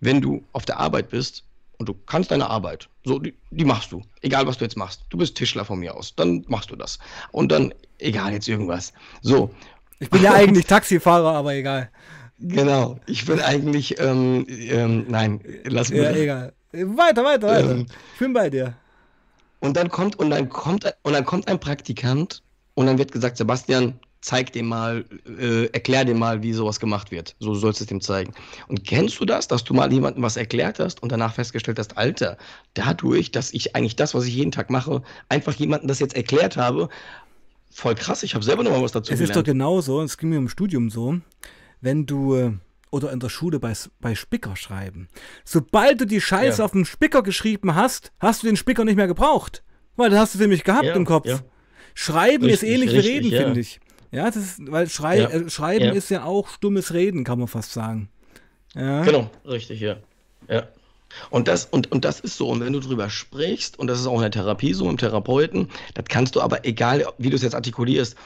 [0.00, 1.44] wenn du auf der Arbeit bist
[1.78, 2.88] und du kannst deine Arbeit.
[3.04, 4.02] So, die, die, machst du.
[4.22, 5.02] Egal, was du jetzt machst.
[5.10, 6.14] Du bist Tischler von mir aus.
[6.14, 6.98] Dann machst du das.
[7.32, 8.92] Und dann, egal jetzt irgendwas.
[9.22, 9.50] So.
[9.98, 11.90] Ich bin ja eigentlich Taxifahrer, aber egal.
[12.38, 12.98] Genau.
[13.06, 16.02] Ich bin eigentlich, ähm, ähm, nein, lass mich.
[16.02, 16.52] Ja, egal.
[16.72, 17.70] Weiter, weiter, weiter.
[17.70, 18.74] Ähm, ich bin bei dir.
[19.60, 22.42] Und dann kommt, und dann kommt, und dann kommt ein Praktikant
[22.74, 25.04] und dann wird gesagt, Sebastian, zeig dem mal,
[25.38, 27.36] äh, erklär dem mal, wie sowas gemacht wird.
[27.40, 28.32] So sollst du es dem zeigen.
[28.68, 31.98] Und kennst du das, dass du mal jemandem was erklärt hast und danach festgestellt hast,
[31.98, 32.38] Alter,
[32.72, 36.56] dadurch, dass ich eigentlich das, was ich jeden Tag mache, einfach jemandem das jetzt erklärt
[36.56, 36.88] habe,
[37.70, 39.30] voll krass, ich habe selber noch mal was dazu es gelernt.
[39.30, 41.18] Es ist doch genauso, es ging mir im Studium so,
[41.82, 42.52] wenn du äh,
[42.90, 45.08] oder in der Schule bei, bei Spicker schreiben.
[45.44, 46.64] Sobald du die Scheiße ja.
[46.64, 49.62] auf den Spicker geschrieben hast, hast du den Spicker nicht mehr gebraucht.
[49.96, 51.26] Weil dann hast du nämlich gehabt ja, im Kopf.
[51.26, 51.40] Ja.
[51.92, 53.80] Schreiben richtig, ist ähnlich wie Reden, finde ich.
[54.14, 55.28] Ja, das ist, weil Schrei ja.
[55.28, 55.92] äh, Schreiben ja.
[55.92, 58.08] ist ja auch stummes Reden, kann man fast sagen.
[58.74, 59.02] Ja.
[59.02, 59.96] Genau, richtig, ja.
[60.48, 60.68] Ja.
[61.30, 64.06] Und das, und, und das ist so, und wenn du drüber sprichst, und das ist
[64.06, 67.42] auch in der Therapie so, im Therapeuten, das kannst du aber, egal wie du es
[67.42, 68.16] jetzt artikulierst,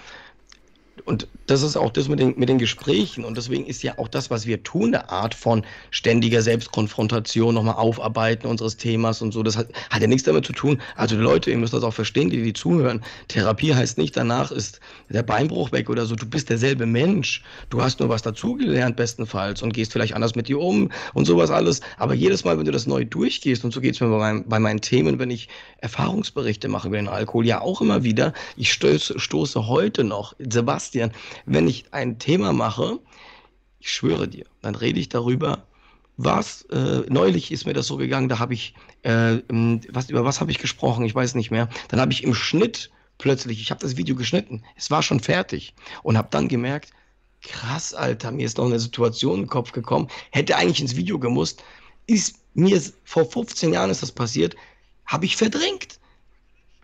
[1.02, 3.24] und das ist auch das mit den, mit den Gesprächen.
[3.24, 7.76] Und deswegen ist ja auch das, was wir tun, eine Art von ständiger Selbstkonfrontation, nochmal
[7.76, 9.42] aufarbeiten unseres Themas und so.
[9.42, 10.80] Das hat, hat ja nichts damit zu tun.
[10.96, 13.02] Also die Leute, ihr müsst das auch verstehen, die, die zuhören.
[13.28, 16.14] Therapie heißt nicht, danach ist der Beinbruch weg oder so.
[16.14, 17.42] Du bist derselbe Mensch.
[17.70, 21.50] Du hast nur was dazugelernt, bestenfalls, und gehst vielleicht anders mit dir um und sowas
[21.50, 21.80] alles.
[21.96, 24.44] Aber jedes Mal, wenn du das neu durchgehst, und so geht es mir bei, meinem,
[24.46, 28.72] bei meinen Themen, wenn ich Erfahrungsberichte mache über den Alkohol, ja auch immer wieder, ich
[28.72, 31.12] stoße, stoße heute noch, Sebastian, Sebastian,
[31.44, 32.98] wenn ich ein Thema mache,
[33.80, 35.66] ich schwöre dir, dann rede ich darüber,
[36.16, 39.38] was, äh, neulich ist mir das so gegangen, da habe ich, äh,
[39.90, 41.68] was, über was habe ich gesprochen, ich weiß nicht mehr.
[41.88, 45.74] Dann habe ich im Schnitt plötzlich, ich habe das Video geschnitten, es war schon fertig
[46.02, 46.90] und habe dann gemerkt,
[47.42, 51.62] krass, Alter, mir ist noch eine Situation im Kopf gekommen, hätte eigentlich ins Video gemusst,
[52.06, 54.56] ist mir vor 15 Jahren ist das passiert,
[55.06, 56.00] habe ich verdrängt.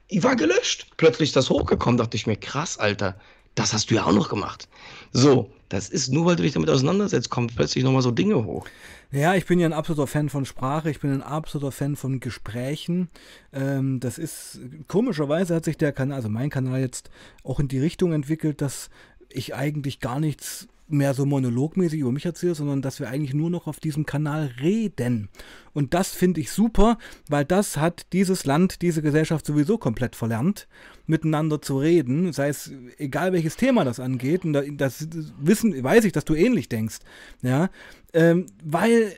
[0.09, 0.87] Ich war gelöscht.
[0.97, 3.19] Plötzlich ist das hochgekommen, dachte ich mir, krass, Alter,
[3.55, 4.69] das hast du ja auch noch gemacht.
[5.13, 8.67] So, das ist nur, weil du dich damit auseinandersetzt, kommen plötzlich nochmal so Dinge hoch.
[9.13, 12.19] Ja, ich bin ja ein absoluter Fan von Sprache, ich bin ein absoluter Fan von
[12.19, 13.09] Gesprächen.
[13.53, 17.11] Ähm, das ist, komischerweise hat sich der Kanal, also mein Kanal jetzt
[17.45, 18.91] auch in die Richtung entwickelt, dass
[19.29, 23.51] ich eigentlich gar nichts mehr so monologmäßig über mich erzähle, sondern dass wir eigentlich nur
[23.51, 25.29] noch auf diesem Kanal reden.
[25.73, 30.69] Und das finde ich super, weil das hat dieses Land, diese Gesellschaft sowieso komplett verlernt,
[31.07, 34.45] miteinander zu reden, sei es egal welches Thema das angeht.
[34.45, 35.09] Und das
[35.41, 36.99] wissen, weiß ich, dass du ähnlich denkst.
[37.43, 37.71] Ja,
[38.13, 39.15] ähm, weil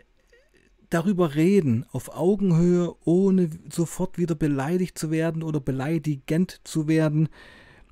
[0.91, 7.29] darüber reden, auf Augenhöhe, ohne sofort wieder beleidigt zu werden oder beleidigend zu werden,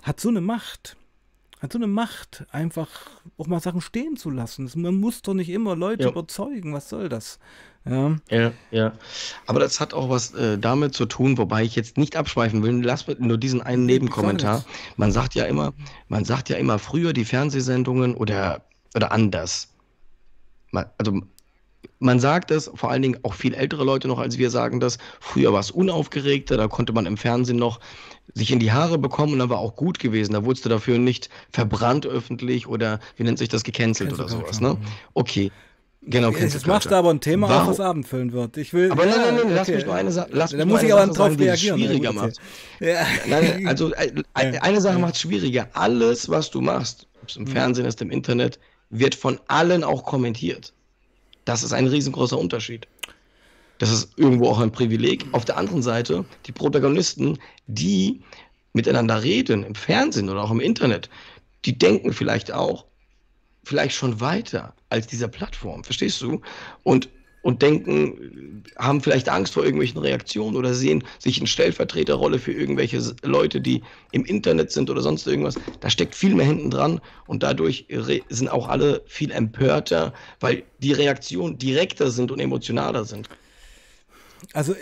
[0.03, 0.97] hat so eine Macht
[1.61, 2.89] hat so eine Macht, einfach
[3.39, 4.71] auch mal Sachen stehen zu lassen.
[4.77, 6.11] Man muss doch nicht immer Leute ja.
[6.11, 7.39] überzeugen, was soll das?
[7.87, 8.17] Ja.
[8.31, 8.93] ja, ja.
[9.47, 12.83] Aber das hat auch was äh, damit zu tun, wobei ich jetzt nicht abschweifen will.
[12.83, 14.65] Lass mir nur diesen einen Nebenkommentar.
[14.97, 15.75] Man sagt ja immer,
[16.09, 18.63] man sagt ja immer früher die Fernsehsendungen oder,
[18.95, 19.69] oder anders.
[20.71, 21.21] Man, also
[22.05, 24.99] man sagt es, vor allen Dingen auch viel ältere Leute noch als wir sagen das.
[25.21, 27.81] Früher war es unaufgeregter, da konnte man im Fernsehen noch
[28.35, 30.35] sich in die Haare bekommen und dann war auch gut gewesen.
[30.35, 34.61] Da wurdest du dafür nicht verbrannt öffentlich oder wie nennt sich das gecancelt oder sowas.
[34.61, 34.77] Ne?
[35.15, 35.51] Okay.
[36.07, 37.63] Genau, Jetzt machst du aber ein Thema Warum?
[37.63, 38.59] auf, was abendfüllend wird.
[38.59, 38.93] Ich will.
[38.93, 39.55] Aber nein, nein, nein, okay.
[39.55, 40.29] lass mich nur eine Sache.
[40.33, 41.79] Lass da muss ich aber drauf reagieren.
[41.79, 42.35] Schwieriger macht.
[42.81, 43.07] Ja.
[43.27, 45.69] Nein, also äh, eine Sache macht es schwieriger.
[45.73, 47.49] Alles, was du machst, ob es im mhm.
[47.49, 48.59] Fernsehen ist, im Internet,
[48.91, 50.75] wird von allen auch kommentiert.
[51.45, 52.87] Das ist ein riesengroßer Unterschied.
[53.79, 55.27] Das ist irgendwo auch ein Privileg.
[55.33, 58.23] Auf der anderen Seite, die Protagonisten, die
[58.73, 61.11] miteinander reden, im Fernsehen oder auch im Internet,
[61.65, 62.87] die denken vielleicht auch,
[63.65, 66.41] vielleicht schon weiter als dieser Plattform, verstehst du?
[66.83, 67.09] Und,
[67.45, 73.15] und denken, haben vielleicht Angst vor irgendwelchen Reaktionen oder sehen sich in Stellvertreterrolle für irgendwelche
[73.23, 73.83] Leute, die
[74.13, 75.57] im Internet sind oder sonst irgendwas.
[75.81, 77.87] Da steckt viel mehr hinten dran und dadurch
[78.31, 83.29] sind auch alle viel empörter, weil die Reaktionen direkter sind und emotionaler sind.
[84.55, 84.77] Also, äh,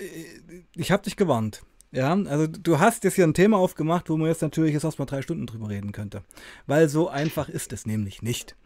[0.76, 1.62] ich habe dich gewarnt.
[1.90, 5.06] Ja, also du hast jetzt hier ein Thema aufgemacht, wo man jetzt natürlich jetzt erstmal
[5.06, 6.22] drei Stunden drüber reden könnte.
[6.66, 8.56] Weil so einfach ist es nämlich nicht.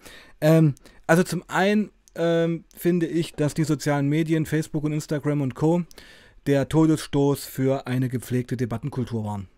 [0.40, 0.74] Ähm,
[1.06, 5.84] also zum einen ähm, finde ich, dass die sozialen Medien, Facebook und Instagram und Co.
[6.46, 9.48] der Todesstoß für eine gepflegte Debattenkultur waren.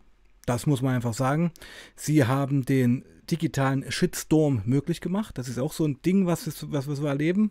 [0.47, 1.53] Das muss man einfach sagen.
[1.95, 5.37] Sie haben den digitalen Shitstorm möglich gemacht.
[5.37, 7.51] Das ist auch so ein Ding, was, was, was wir erleben.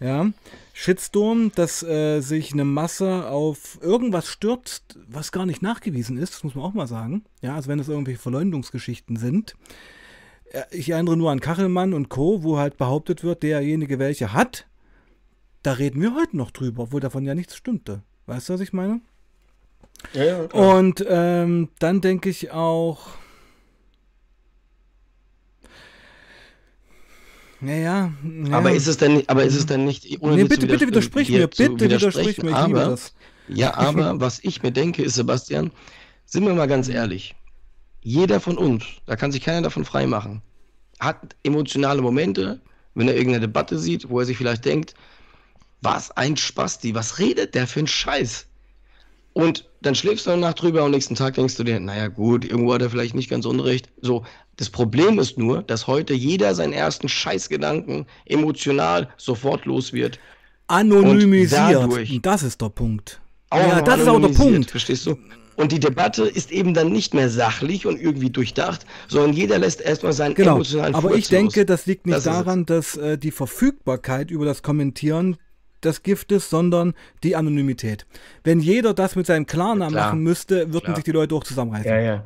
[0.00, 0.30] Ja.
[0.72, 6.42] Shitstorm, dass äh, sich eine Masse auf irgendwas stürzt, was gar nicht nachgewiesen ist, das
[6.42, 7.24] muss man auch mal sagen.
[7.42, 9.54] Ja, also wenn es irgendwelche Verleumdungsgeschichten sind.
[10.72, 14.66] Ich erinnere nur an Kachelmann und Co., wo halt behauptet wird, derjenige welche hat,
[15.62, 18.02] da reden wir heute noch drüber, obwohl davon ja nichts stimmte.
[18.26, 19.00] Weißt du, was ich meine?
[20.14, 23.08] Ja, ja, Und ähm, dann denke ich auch,
[27.60, 28.56] naja, ja.
[28.56, 31.28] Aber ist es denn, aber ist es denn nicht, ohne nee, bitte, bitte widers- widersprich
[31.28, 33.14] mir, bitte widersprich mir, ich liebe aber, das.
[33.48, 35.70] Ja, aber was ich mir denke, ist, Sebastian,
[36.24, 37.34] sind wir mal ganz ehrlich,
[38.02, 40.42] jeder von uns, da kann sich keiner davon freimachen,
[40.98, 42.60] hat emotionale Momente,
[42.94, 44.94] wenn er irgendeine Debatte sieht, wo er sich vielleicht denkt,
[45.82, 48.46] was ein Spasti, was redet der für einen Scheiß?
[49.32, 52.08] Und dann schläfst du eine Nacht drüber und am nächsten Tag denkst du dir, naja
[52.08, 53.88] gut, irgendwo hat er vielleicht nicht ganz unrecht.
[54.02, 54.24] So,
[54.56, 60.18] das Problem ist nur, dass heute jeder seinen ersten Scheißgedanken emotional sofort los wird.
[60.66, 61.52] Anonymisiert.
[61.52, 63.20] dadurch- das ist der Punkt.
[63.52, 64.70] Ja, das ist auch der Punkt.
[64.70, 65.16] Verstehst du?
[65.60, 69.80] Und die Debatte ist eben dann nicht mehr sachlich und irgendwie durchdacht, sondern jeder lässt
[69.80, 70.54] erstmal seinen Genau.
[70.54, 71.66] emotionalen Aber Furz ich denke, los.
[71.66, 75.36] das liegt nicht Das daran, dass äh, die Verfügbarkeit über das Kommentieren
[75.82, 78.06] das Gift ist, sondern die Anonymität.
[78.44, 80.06] Wenn jeder das mit seinem Klarnamen Klar.
[80.08, 80.96] machen müsste, würden Klar.
[80.96, 81.90] sich die Leute auch zusammenreißen.
[81.90, 82.24] ja.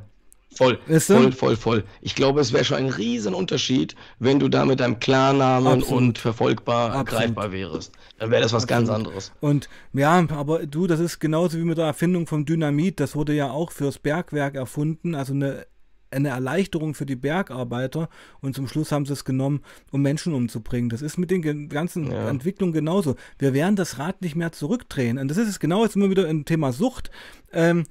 [0.56, 1.14] Voll, Weißt du?
[1.14, 1.84] voll, voll, voll.
[2.00, 6.02] Ich glaube, es wäre schon ein Riesenunterschied, wenn du da mit deinem Klarnamen Absolut.
[6.02, 7.08] und verfolgbar Absolut.
[7.08, 7.92] greifbar wärst.
[8.18, 9.32] Dann wäre das was ganz anderes.
[9.40, 13.00] Und ja, aber du, das ist genauso wie mit der Erfindung vom Dynamit.
[13.00, 15.66] Das wurde ja auch fürs Bergwerk erfunden, also eine,
[16.10, 18.08] eine Erleichterung für die Bergarbeiter.
[18.40, 20.88] Und zum Schluss haben sie es genommen, um Menschen umzubringen.
[20.90, 22.28] Das ist mit den ganzen Ja.
[22.28, 23.16] Entwicklungen genauso.
[23.38, 25.18] Wir werden das Rad nicht mehr zurückdrehen.
[25.18, 27.10] Und das ist es genau jetzt immer wieder ein Thema Sucht.
[27.52, 27.84] Ähm,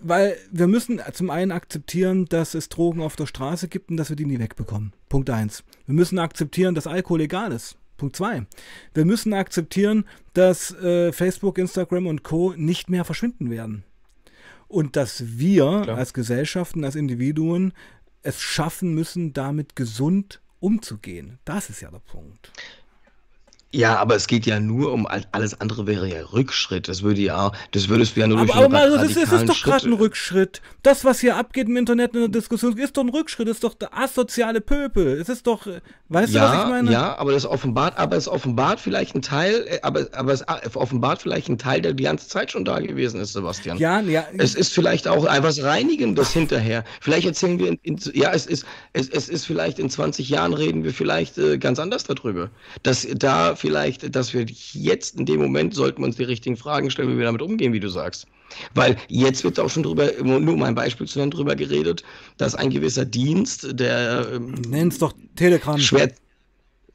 [0.00, 4.08] weil wir müssen zum einen akzeptieren, dass es Drogen auf der Straße gibt und dass
[4.08, 4.92] wir die nie wegbekommen.
[5.08, 5.64] Punkt eins.
[5.86, 7.76] Wir müssen akzeptieren, dass Alkohol legal ist.
[7.96, 8.46] Punkt zwei.
[8.94, 12.52] Wir müssen akzeptieren, dass äh, Facebook, Instagram und Co.
[12.56, 13.84] nicht mehr verschwinden werden.
[14.68, 15.96] Und dass wir Klar.
[15.96, 17.72] als Gesellschaften, als Individuen
[18.22, 21.38] es schaffen müssen, damit gesund umzugehen.
[21.44, 22.52] Das ist ja der Punkt.
[23.72, 26.88] Ja, aber es geht ja nur um all- alles andere wäre ja Rückschritt.
[26.88, 29.32] Das würde ja, das würdest du ja nur Aber, durch aber einen mal, das ist,
[29.32, 30.62] das ist doch gerade ein Rückschritt.
[30.84, 33.48] Das, was hier abgeht im Internet in der Diskussion, ist doch ein Rückschritt.
[33.48, 35.20] Das ist doch der asoziale Pöbel.
[35.20, 36.92] Es ist doch, äh, weißt du, was ich Ja, meine?
[36.92, 40.44] ja, aber das offenbart, aber es offenbart vielleicht ein Teil, äh, aber, aber es
[40.76, 43.78] offenbart vielleicht ein Teil, der die ganze Zeit schon da gewesen ist, Sebastian.
[43.78, 44.24] Ja, ja.
[44.38, 46.84] Es ist vielleicht auch etwas Reinigendes hinterher.
[47.00, 50.54] Vielleicht erzählen wir, in, in, ja, es ist, es, es ist vielleicht in 20 Jahren
[50.54, 52.48] reden wir vielleicht äh, ganz anders darüber.
[52.84, 56.90] Dass da vielleicht, dass wir jetzt in dem Moment sollten wir uns die richtigen Fragen
[56.90, 58.26] stellen, wie wir damit umgehen, wie du sagst.
[58.74, 62.04] Weil jetzt wird auch schon drüber, nur um ein Beispiel zu nennen, drüber geredet,
[62.36, 65.78] dass ein gewisser Dienst, der ähm, Nenn's doch Telegram.
[65.78, 66.12] schwer.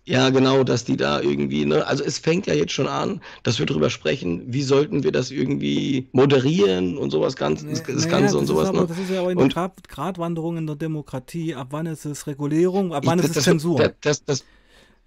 [0.04, 3.60] Ja, genau, dass die da irgendwie, ne, also es fängt ja jetzt schon an, dass
[3.60, 8.20] wir drüber sprechen, wie sollten wir das irgendwie moderieren und sowas ganz, das, das Naja,
[8.20, 8.88] Ganze und das sowas, ist aber, ne?
[8.88, 11.54] Das ist ja aber eine Gratwanderung in der Demokratie.
[11.54, 13.94] Ab wann ist es Regulierung, ab Ich- wann ist das, es Zensur?
[14.02, 14.44] Das, das,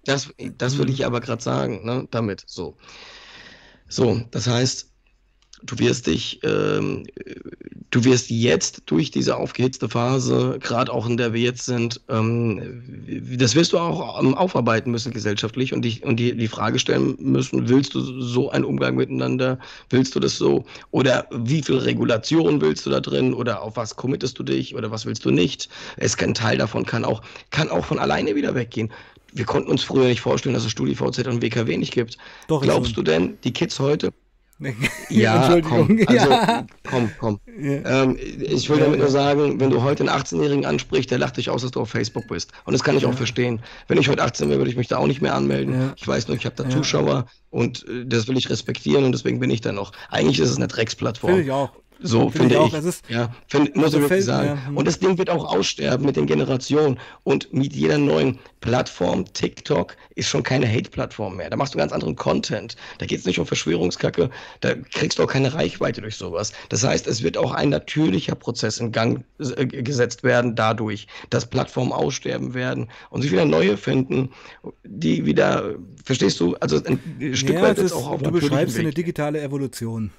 [0.05, 0.93] das, das, würde Mhm.
[0.93, 2.77] ich aber gerade sagen, ne, damit, so.
[3.87, 4.91] So, das heißt,
[5.63, 7.05] du wirst dich, ähm,
[7.91, 12.83] du wirst jetzt durch diese aufgehitzte Phase, gerade auch in der wir jetzt sind, ähm,
[13.37, 17.15] das wirst du auch ähm, aufarbeiten müssen gesellschaftlich und dich und die, die Frage stellen
[17.19, 22.61] müssen, willst du so einen Umgang miteinander, willst du das so oder wie viel Regulation
[22.61, 25.69] willst du da drin oder auf was committest du dich oder was willst du nicht?
[25.97, 28.91] Es kann ein Teil davon kann auch, kann auch von alleine wieder weggehen.
[29.35, 32.17] Wir konnten uns früher nicht vorstellen, dass es StudiVZ und WKW nicht gibt.
[32.47, 34.13] Doch, Glaubst du denn, die Kids heute
[35.09, 35.87] ja, Entschuldigung.
[35.87, 36.65] komm, also, ja.
[36.89, 37.39] komm, komm.
[37.59, 38.03] Ja.
[38.03, 41.49] Ähm, ich will damit nur sagen, wenn du heute einen 18-Jährigen ansprichst, der lacht dich
[41.49, 42.53] aus, dass du auf Facebook bist.
[42.63, 43.61] Und das kann ich auch verstehen.
[43.87, 45.73] Wenn ich heute 18 wäre, würde ich mich da auch nicht mehr anmelden.
[45.73, 45.93] Ja.
[45.97, 46.69] Ich weiß nur, ich habe da Ja.
[46.69, 49.91] Zuschauer und äh, das will ich respektieren und deswegen bin ich da noch.
[50.09, 51.31] Eigentlich ist es eine Drecksplattform.
[51.31, 51.71] Finde ich auch.
[52.01, 52.73] So Finde ich auch.
[52.73, 53.01] ich.
[53.09, 54.67] Ja, find, muss ich wirklich sagen.
[54.67, 54.77] hm.
[54.77, 56.99] Und das Ding wird auch aussterben mit den Generationen.
[57.23, 61.49] Und mit jeder neuen Plattform, TikTok, ist schon keine Hate-Plattform mehr.
[61.49, 62.75] Da machst du ganz anderen Content.
[62.97, 64.29] Da geht es nicht um Verschwörungskacke.
[64.61, 66.51] Da kriegst du auch keine Reichweite durch sowas.
[66.69, 71.45] Das heißt, es wird auch ein natürlicher Prozess in Gang äh, gesetzt werden, dadurch, dass
[71.45, 74.29] Plattformen aussterben werden und sich wieder neue finden,
[74.83, 76.99] die wieder, verstehst du, also ein
[77.35, 78.95] Stück Ja, weit ist, auch auf du beschreibst eine Weg.
[78.95, 80.11] digitale Evolution.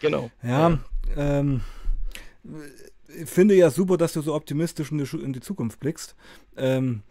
[0.00, 0.30] Genau.
[0.42, 0.78] Ja,
[1.16, 1.60] ähm,
[3.08, 6.14] ich finde ja super, dass du so optimistisch in die, in die Zukunft blickst.
[6.56, 7.02] Ähm,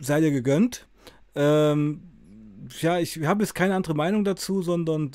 [0.00, 0.86] sei dir gegönnt.
[1.34, 2.02] Ähm,
[2.80, 5.10] ja, ich habe jetzt keine andere Meinung dazu, sondern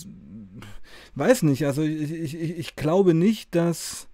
[1.15, 1.65] weiß nicht.
[1.65, 4.07] Also ich, ich ich glaube nicht, dass,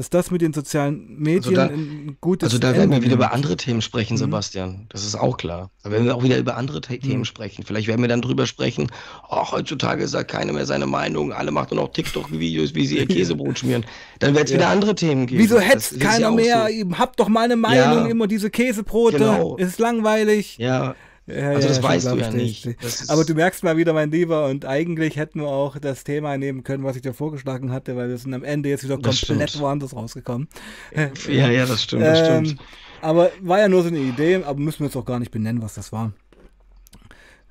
[0.00, 3.32] dass das mit den sozialen Medien da- ein gutes Also da werden wir wieder über
[3.34, 4.18] andere Themen sprechen, Mhm.
[4.18, 4.86] Sebastian.
[4.88, 5.70] Das ist auch klar.
[5.82, 7.64] Da werden wir auch wieder über andere The Themen sprechen.
[7.66, 8.90] Vielleicht werden wir dann drüber sprechen,
[9.28, 13.06] ach, heutzutage sagt keiner mehr seine Meinung, alle machen nur noch TikTok-Videos, wie sie ihr
[13.08, 13.84] Käsebrot schmieren.
[14.20, 14.56] Dann wird es Ja.
[14.56, 15.42] wieder andere Themen geben.
[15.42, 16.66] Wieso hetzt ja keiner auch mehr?
[16.70, 16.96] so.
[16.98, 18.06] Habt doch mal eine Meinung, Ja.
[18.06, 19.18] immer diese Käsebrote.
[19.18, 19.56] Genau.
[19.58, 20.56] Ist langweilig.
[20.56, 20.94] Ja,
[21.32, 22.68] Ja, also ja, das schon weißt du ich ja nicht.
[23.08, 26.62] Aber du merkst mal wieder, mein Lieber, und eigentlich hätten wir auch das Thema nehmen
[26.64, 29.50] können, was ich dir vorgeschlagen hatte, weil wir sind am Ende jetzt wieder Das komplett
[29.50, 29.62] stimmt.
[29.62, 30.48] woanders rausgekommen.
[31.28, 32.60] ja, ja, das stimmt, das Ähm, stimmt.
[33.00, 35.62] Aber war ja nur so eine Idee, aber müssen wir jetzt auch gar nicht benennen,
[35.62, 36.12] was das war.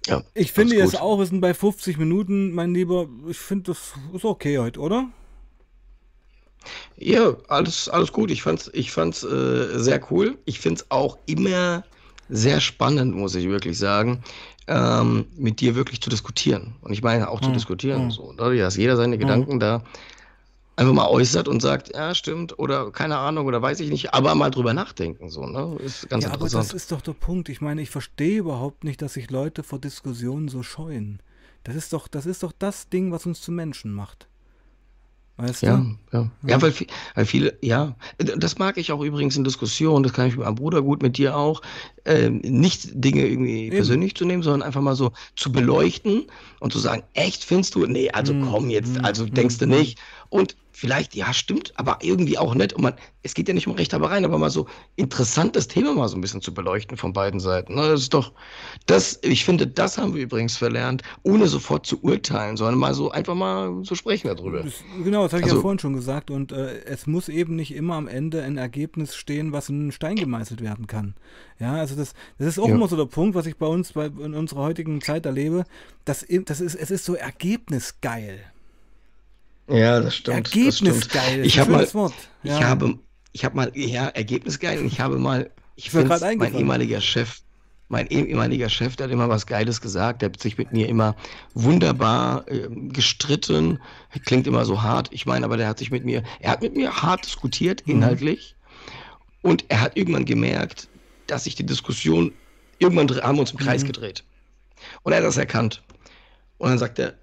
[0.07, 1.01] Ja, Ich finde jetzt gut.
[1.01, 3.07] auch, wir sind bei 50 Minuten, mein Lieber.
[3.27, 5.09] Ich finde, das ist okay heute, oder?
[6.97, 8.32] Ja, alles, alles gut.
[8.32, 10.38] Ich fand's, ich fand's äh, sehr cool.
[10.45, 11.84] Ich find's auch immer
[12.30, 14.23] sehr spannend, muss ich wirklich sagen,
[14.67, 16.75] ähm, mit dir wirklich zu diskutieren.
[16.82, 18.03] Und ich meine auch zu Hm, diskutieren.
[18.03, 18.11] hm.
[18.11, 18.55] So, ne?
[18.57, 19.84] Dass jeder seine Gedanken da
[20.75, 24.36] einfach mal äußert und sagt, ja, stimmt, oder keine Ahnung, oder weiß ich nicht, aber
[24.36, 25.30] mal drüber nachdenken.
[25.30, 25.77] So, ne?
[25.84, 26.65] Ist ganz ja, aber interessant.
[26.65, 27.49] das ist doch der Punkt.
[27.49, 31.21] Ich meine, ich verstehe überhaupt nicht, dass sich Leute vor Diskussionen so scheuen.
[31.63, 34.27] Das ist doch, das ist doch das Ding, was uns zu Menschen macht.
[35.39, 35.95] Weißt Ja, du?
[36.11, 36.29] ja.
[36.47, 40.27] Ja, weil, vi- weil viele, ja, das mag ich auch übrigens in Diskussionen, das kann
[40.27, 41.61] ich mit meinem Bruder gut, mit dir auch,
[42.05, 43.75] ähm, nicht Dinge irgendwie Eben.
[43.77, 46.25] persönlich zu nehmen, sondern einfach mal so zu beleuchten
[46.59, 47.85] und zu sagen, echt, findest du?
[47.85, 49.69] Nee, also Mm, komm jetzt, also mm, denkst du mm.
[49.69, 49.99] nicht.
[50.29, 52.71] Und vielleicht, ja, stimmt, aber irgendwie auch nicht.
[52.73, 54.65] Und man, es geht ja nicht um Rechthabereien, aber mal so
[54.95, 57.75] interessantes Thema mal so ein bisschen zu beleuchten von beiden Seiten.
[57.75, 57.82] Ne?
[57.89, 58.32] Das ist doch,
[58.86, 63.11] das, ich finde, das haben wir übrigens verlernt, ohne sofort zu urteilen, sondern mal so
[63.11, 64.63] einfach mal zu sprechen darüber.
[64.63, 64.73] Das,
[65.03, 66.32] genau, das habe ich ja Also- vorhin schon gesagt.
[66.32, 69.91] Und äh, es muss eben nicht immer am Ende ein Ergebnis stehen, was in einen
[69.91, 71.15] Stein gemeißelt werden kann.
[71.59, 72.75] Ja, also das, das ist auch Ja.
[72.75, 75.65] immer so der Punkt, was ich bei uns bei, in unserer heutigen Zeit erlebe.
[76.05, 78.39] Das, das ist, es ist so ergebnisgeil.
[79.70, 80.38] Ja, das stimmt.
[80.53, 81.45] Ergebnisgeil.
[81.45, 82.13] Ich habe mal, Wort.
[82.43, 82.61] ich Ja.
[82.67, 82.97] habe,
[83.32, 84.80] ich habe mal, ja, ergebnisgeil.
[84.80, 87.41] Und ich habe mal, ich finde, mein ehemaliger Chef,
[87.88, 90.22] mein eh- ehemaliger Chef, der hat immer was Geiles gesagt.
[90.22, 91.15] Der hat sich mit mir immer
[91.53, 93.80] wunderbar ähm, gestritten.
[94.26, 95.09] Klingt immer so hart.
[95.11, 97.93] Ich meine, aber der hat sich mit mir, er hat mit mir hart diskutiert, Mhm.
[97.95, 98.55] inhaltlich.
[99.41, 100.88] Und er hat irgendwann gemerkt,
[101.28, 102.34] dass sich die Diskussion,
[102.80, 103.88] irgendwann haben wir uns im Kreis Mhm.
[103.88, 104.24] gedreht.
[105.03, 105.82] Und er hat das erkannt.
[106.57, 107.13] Und dann sagt er,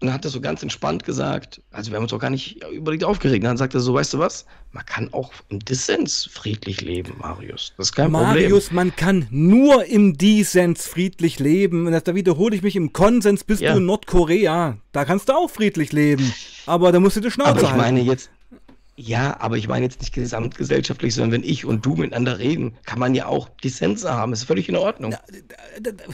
[0.00, 2.62] und dann hat er so ganz entspannt gesagt, also wir haben uns auch gar nicht
[2.72, 3.44] überlegt aufgeregt.
[3.44, 7.72] Dann sagt er so, weißt du was, man kann auch im Dissens friedlich leben, Marius.
[7.78, 11.86] Das ist kein Marius, man kann nur im Dissens friedlich leben.
[11.86, 13.72] Und das, da wiederhole ich mich, im Konsens bist Ja.
[13.72, 14.76] du in Nordkorea.
[14.92, 16.34] Da kannst du auch friedlich leben.
[16.66, 17.78] Aber da musst du die Schnauze Aber ich halten.
[17.80, 18.30] meine jetzt,
[18.96, 22.98] ja, aber ich meine jetzt nicht gesamtgesellschaftlich, sondern wenn ich und du miteinander reden, kann
[22.98, 24.32] man ja auch Dissense haben.
[24.32, 25.10] Ist völlig in Ordnung.
[25.10, 25.20] Da-
[25.80, 26.04] da- da-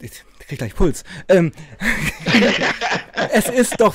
[0.00, 0.10] Ich
[0.46, 1.04] krieg gleich Puls.
[1.28, 1.52] Ähm,
[3.32, 3.94] es ist doch.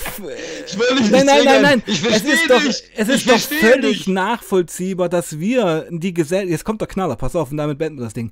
[0.67, 1.83] Ich will nicht nein, nein, nein, nein.
[1.85, 4.07] Ich es verstehe ist doch, es Ich ist doch völlig dich.
[4.07, 6.51] nachvollziehbar, dass wir die Gesellschaft.
[6.51, 8.31] Jetzt kommt der Knaller, pass auf, und damit beenden wir das Ding.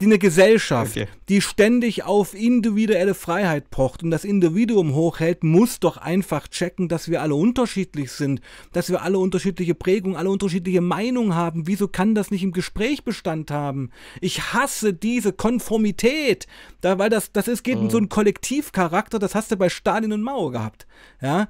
[0.00, 1.06] Die eine Gesellschaft, Okay.
[1.28, 7.08] die ständig auf individuelle Freiheit pocht und das Individuum hochhält, muss doch einfach checken, dass
[7.08, 8.40] wir alle unterschiedlich sind,
[8.72, 9.18] dass wir alle
[9.54, 11.66] unterschiedliche Prägungen, alle unterschiedliche Meinungen haben.
[11.66, 13.90] Wieso kann das nicht im Gespräch Bestand haben?
[14.20, 16.46] Ich hasse diese Konformität,
[16.80, 20.12] da, weil das, das ist, geht in so einen Kollektivcharakter, das hast du bei Stalin
[20.12, 20.86] und Mao gehabt.
[21.22, 21.46] Ja,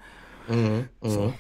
[0.47, 1.33] Mhm, mhm.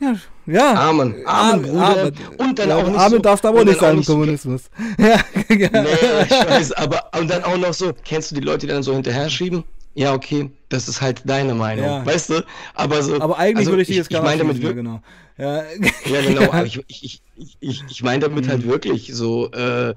[0.00, 0.14] ja,
[0.46, 0.74] ja.
[0.88, 1.76] Amen, Amen.
[1.76, 2.12] Amen.
[2.38, 4.70] Und dann ja, auch nicht Amen so- darfst du aber nicht sein im so- Kommunismus.
[4.98, 5.18] Ja,
[5.48, 5.68] ja.
[5.82, 5.88] Nee,
[6.26, 8.92] ich weiß, aber und dann auch noch so, kennst du die Leute, die dann so
[8.94, 9.64] hinterher schieben?
[9.94, 12.06] Ja, okay, das ist halt deine Meinung, Ja.
[12.06, 12.44] weißt du?
[12.74, 15.02] Aber so, Aber eigentlich also würde ich dich jetzt gar meine damit nicht wirklich, genau.
[15.36, 15.64] Ja,
[16.06, 17.22] ja genau, aber ich, ich,
[17.60, 19.94] ich, ich, meine damit halt wirklich so, äh,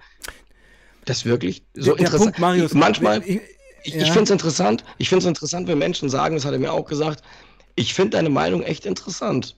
[1.06, 2.24] das wirklich so der, der interessant.
[2.24, 3.40] Punkt, Marius, manchmal, ich,
[3.84, 4.02] ich, ja.
[4.02, 6.72] ich finde es interessant, ich finde es interessant, wenn Menschen sagen, das hat er mir
[6.72, 7.24] auch gesagt,
[7.76, 9.56] ich finde deine Meinung echt interessant.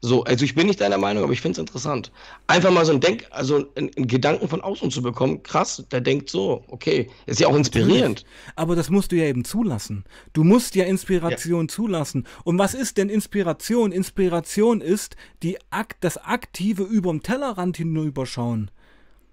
[0.00, 2.12] So, also ich bin nicht deiner Meinung, aber ich finde es interessant.
[2.46, 6.30] Einfach mal so ein Denk, also einen, Gedanken von außen zu bekommen, krass, der denkt
[6.30, 8.24] so, okay, ist ja auch inspirierend.
[8.54, 10.04] Aber das musst du ja eben zulassen.
[10.34, 12.28] Du musst ja Inspiration zulassen.
[12.44, 13.90] Und was ist denn Inspiration?
[13.90, 15.58] Inspiration ist die
[16.00, 18.70] das aktive überm Tellerrand hinüberschauen.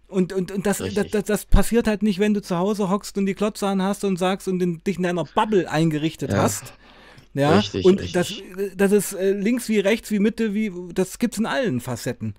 [0.07, 3.17] Und, und, und das, das, das, das passiert halt nicht, wenn du zu Hause hockst
[3.17, 6.43] und die Klotze an hast und sagst und in, dich in deiner Bubble eingerichtet Ja.
[6.43, 6.73] hast.
[7.35, 8.13] Ja, Richtig, und richtig.
[8.13, 8.33] das,
[8.77, 12.33] das ist äh, links wie rechts wie Mitte, wie das gibt's in allen Facetten.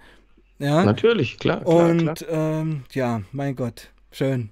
[0.59, 0.85] Ja.
[0.85, 2.17] Natürlich, klar, klar, und klar.
[2.31, 4.49] Ähm, ja, mein Gott, schön.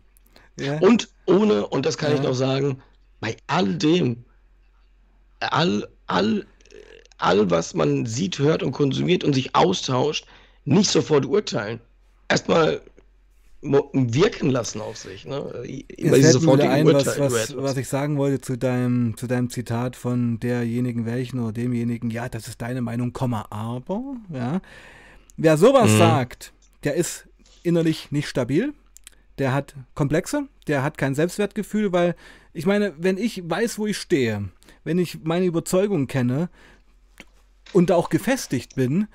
[0.61, 0.79] Ja.
[0.81, 2.25] Und ohne, und das kann ich Ja.
[2.29, 2.83] noch sagen,
[3.21, 4.23] bei all dem,
[5.41, 6.45] all, all,
[7.17, 10.27] all, was man sieht, hört und konsumiert und sich austauscht,
[10.67, 11.81] nicht sofort urteilen.
[12.29, 12.83] Erstmal
[13.65, 15.25] wirken lassen auf sich.
[15.25, 15.37] Ne?
[15.97, 19.27] Immer Jetzt fällt mir ein, was, über was, was ich sagen wollte zu deinem, zu
[19.27, 24.61] deinem Zitat von derjenigen welchen oder demjenigen, ja, das ist deine Meinung, Komma, aber, ja.
[25.37, 25.99] Wer sowas Mhm.
[25.99, 26.53] sagt,
[26.85, 27.27] der ist
[27.63, 28.75] innerlich nicht stabil,
[29.39, 32.15] der hat Komplexe, der hat kein Selbstwertgefühl, weil,
[32.53, 34.49] ich meine, wenn ich weiß, wo ich stehe,
[34.85, 36.51] wenn ich meine Überzeugung kenne
[37.73, 39.09] und auch gefestigt bin,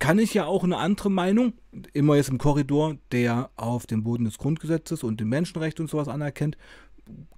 [0.00, 1.52] kann ich ja auch eine andere Meinung,
[1.92, 6.08] immer jetzt im Korridor, der auf dem Boden des Grundgesetzes und den Menschenrechten und sowas
[6.08, 6.56] anerkennt,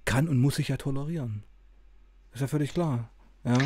[0.05, 1.43] kann und muss sich ja tolerieren.
[2.33, 3.11] Ist ja völlig klar.
[3.45, 3.57] Ja.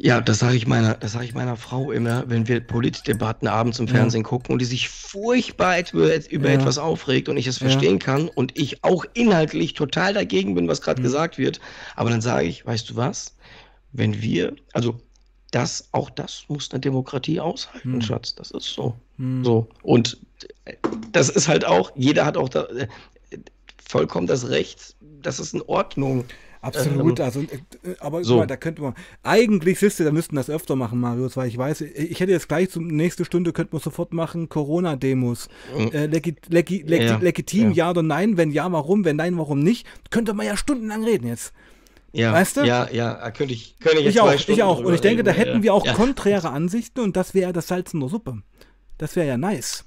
[0.00, 3.80] Ja, das sage ich meiner, das sage ich meiner Frau immer, wenn wir Politdebatten abends
[3.80, 4.28] im Fernsehen ja.
[4.28, 6.54] gucken und die sich furchtbar über, über ja.
[6.54, 8.04] etwas aufregt und ich es verstehen ja.
[8.04, 11.04] kann und ich auch inhaltlich total dagegen bin, was gerade mhm.
[11.04, 11.58] gesagt wird.
[11.96, 13.34] Aber dann sage ich, weißt du was?
[13.90, 15.00] Wenn wir, also
[15.50, 18.02] das, auch das muss eine Demokratie aushalten, mhm.
[18.02, 18.34] Schatz.
[18.34, 18.94] Das ist so.
[19.16, 19.44] Mhm.
[19.44, 19.68] So.
[19.82, 20.18] Und
[21.12, 22.86] das ist halt auch, jeder hat auch da, äh,
[23.88, 26.24] vollkommen das Recht, das ist in Ordnung.
[26.60, 27.46] Absolut, ähm, also, äh,
[28.00, 28.38] aber so.
[28.38, 31.56] mal, da könnte man, eigentlich, siehst du, da müssten das öfter machen, Marius, weil ich
[31.56, 35.48] weiß, ich hätte jetzt gleich zum nächste Stunde, könnten wir sofort machen, Corona-Demos.
[35.76, 35.92] Mhm.
[35.92, 37.84] Äh, legi, legi, legi, ja, legitim, ja.
[37.84, 37.90] ja.
[37.90, 41.52] oder nein, wenn ja, warum, wenn nein, warum nicht, könnte man ja stundenlang reden jetzt.
[42.12, 42.60] Ja, weißt du?
[42.64, 45.22] Ja, ja, könnte ich, könnte ich jetzt ich auch, Stunden Ich auch, und ich denke,
[45.22, 45.92] da hätten wir auch ja.
[45.92, 48.42] konträre Ansichten und das wäre das Salz in der Suppe.
[48.96, 49.84] Das wäre ja nice.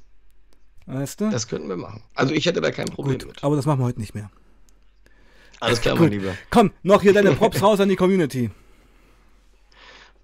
[0.86, 1.30] Weißt du?
[1.30, 2.04] Das könnten wir machen.
[2.14, 3.44] Also ich hätte da kein Problem Gut, mit.
[3.44, 4.30] Aber das machen wir heute nicht mehr.
[5.60, 6.34] Alles klar, mein Lieber.
[6.50, 8.50] Komm, noch hier deine Props raus an die Community.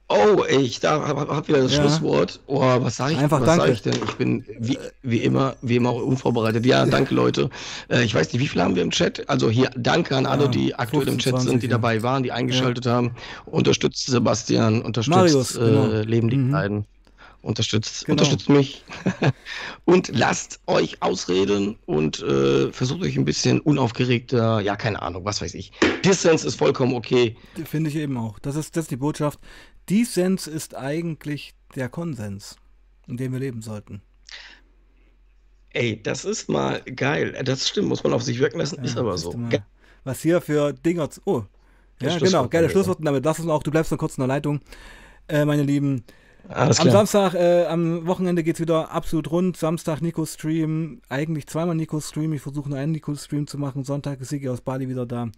[0.09, 1.81] Oh, ich da hab, hab wieder das ja.
[1.81, 2.39] Schlusswort.
[2.47, 3.65] Oh, was sage ich, Einfach was danke.
[3.65, 3.95] Sag ich denn?
[4.07, 6.65] Ich bin wie, wie immer, wie immer unvorbereitet.
[6.65, 7.49] Ja, danke Leute.
[7.89, 9.29] Äh, ich weiß nicht, wie viele haben wir im Chat?
[9.29, 11.71] Also hier danke an alle, die aktuell 15, im Chat 20, sind, die ja.
[11.71, 12.93] dabei waren, die eingeschaltet ja.
[12.93, 13.11] haben.
[13.45, 16.01] Unterstützt Sebastian, unterstützt Marius, äh, genau.
[16.03, 16.51] Leben die mhm.
[16.51, 16.85] beiden
[17.41, 18.13] unterstützt, genau.
[18.13, 18.83] unterstützt mich
[19.85, 25.41] und lasst euch ausreden und äh, versucht euch ein bisschen unaufgeregter, ja, keine Ahnung, was
[25.41, 25.71] weiß ich.
[26.03, 27.35] Dissens ist vollkommen okay.
[27.65, 28.39] Finde ich eben auch.
[28.39, 29.39] Das ist, das ist die Botschaft.
[29.89, 32.57] Dissens ist eigentlich der Konsens,
[33.07, 34.01] in dem wir leben sollten.
[35.71, 37.39] Ey, das ist mal geil.
[37.43, 39.35] Das stimmt, muss man auf sich wirken lassen, ja, ist aber so.
[40.03, 41.09] Was hier für Dinger.
[41.25, 41.43] Oh,
[42.01, 43.25] ja, genau, geile Schlussworte damit.
[43.25, 44.61] Lass uns auch, du bleibst noch kurz in der Leitung,
[45.27, 46.03] äh, meine Lieben.
[46.49, 49.57] Alles am Samstag, äh, am Wochenende geht es wieder absolut rund.
[49.57, 52.31] Samstag Nico-Stream, eigentlich zweimal Nico-Stream.
[52.33, 53.83] Ich versuche nur einen Nico-Stream zu machen.
[53.83, 55.29] Sonntag ist Sigi aus Bali wieder da.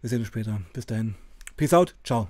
[0.00, 0.60] Wir sehen uns später.
[0.72, 1.16] Bis dahin.
[1.56, 1.96] Peace out.
[2.04, 2.28] Ciao.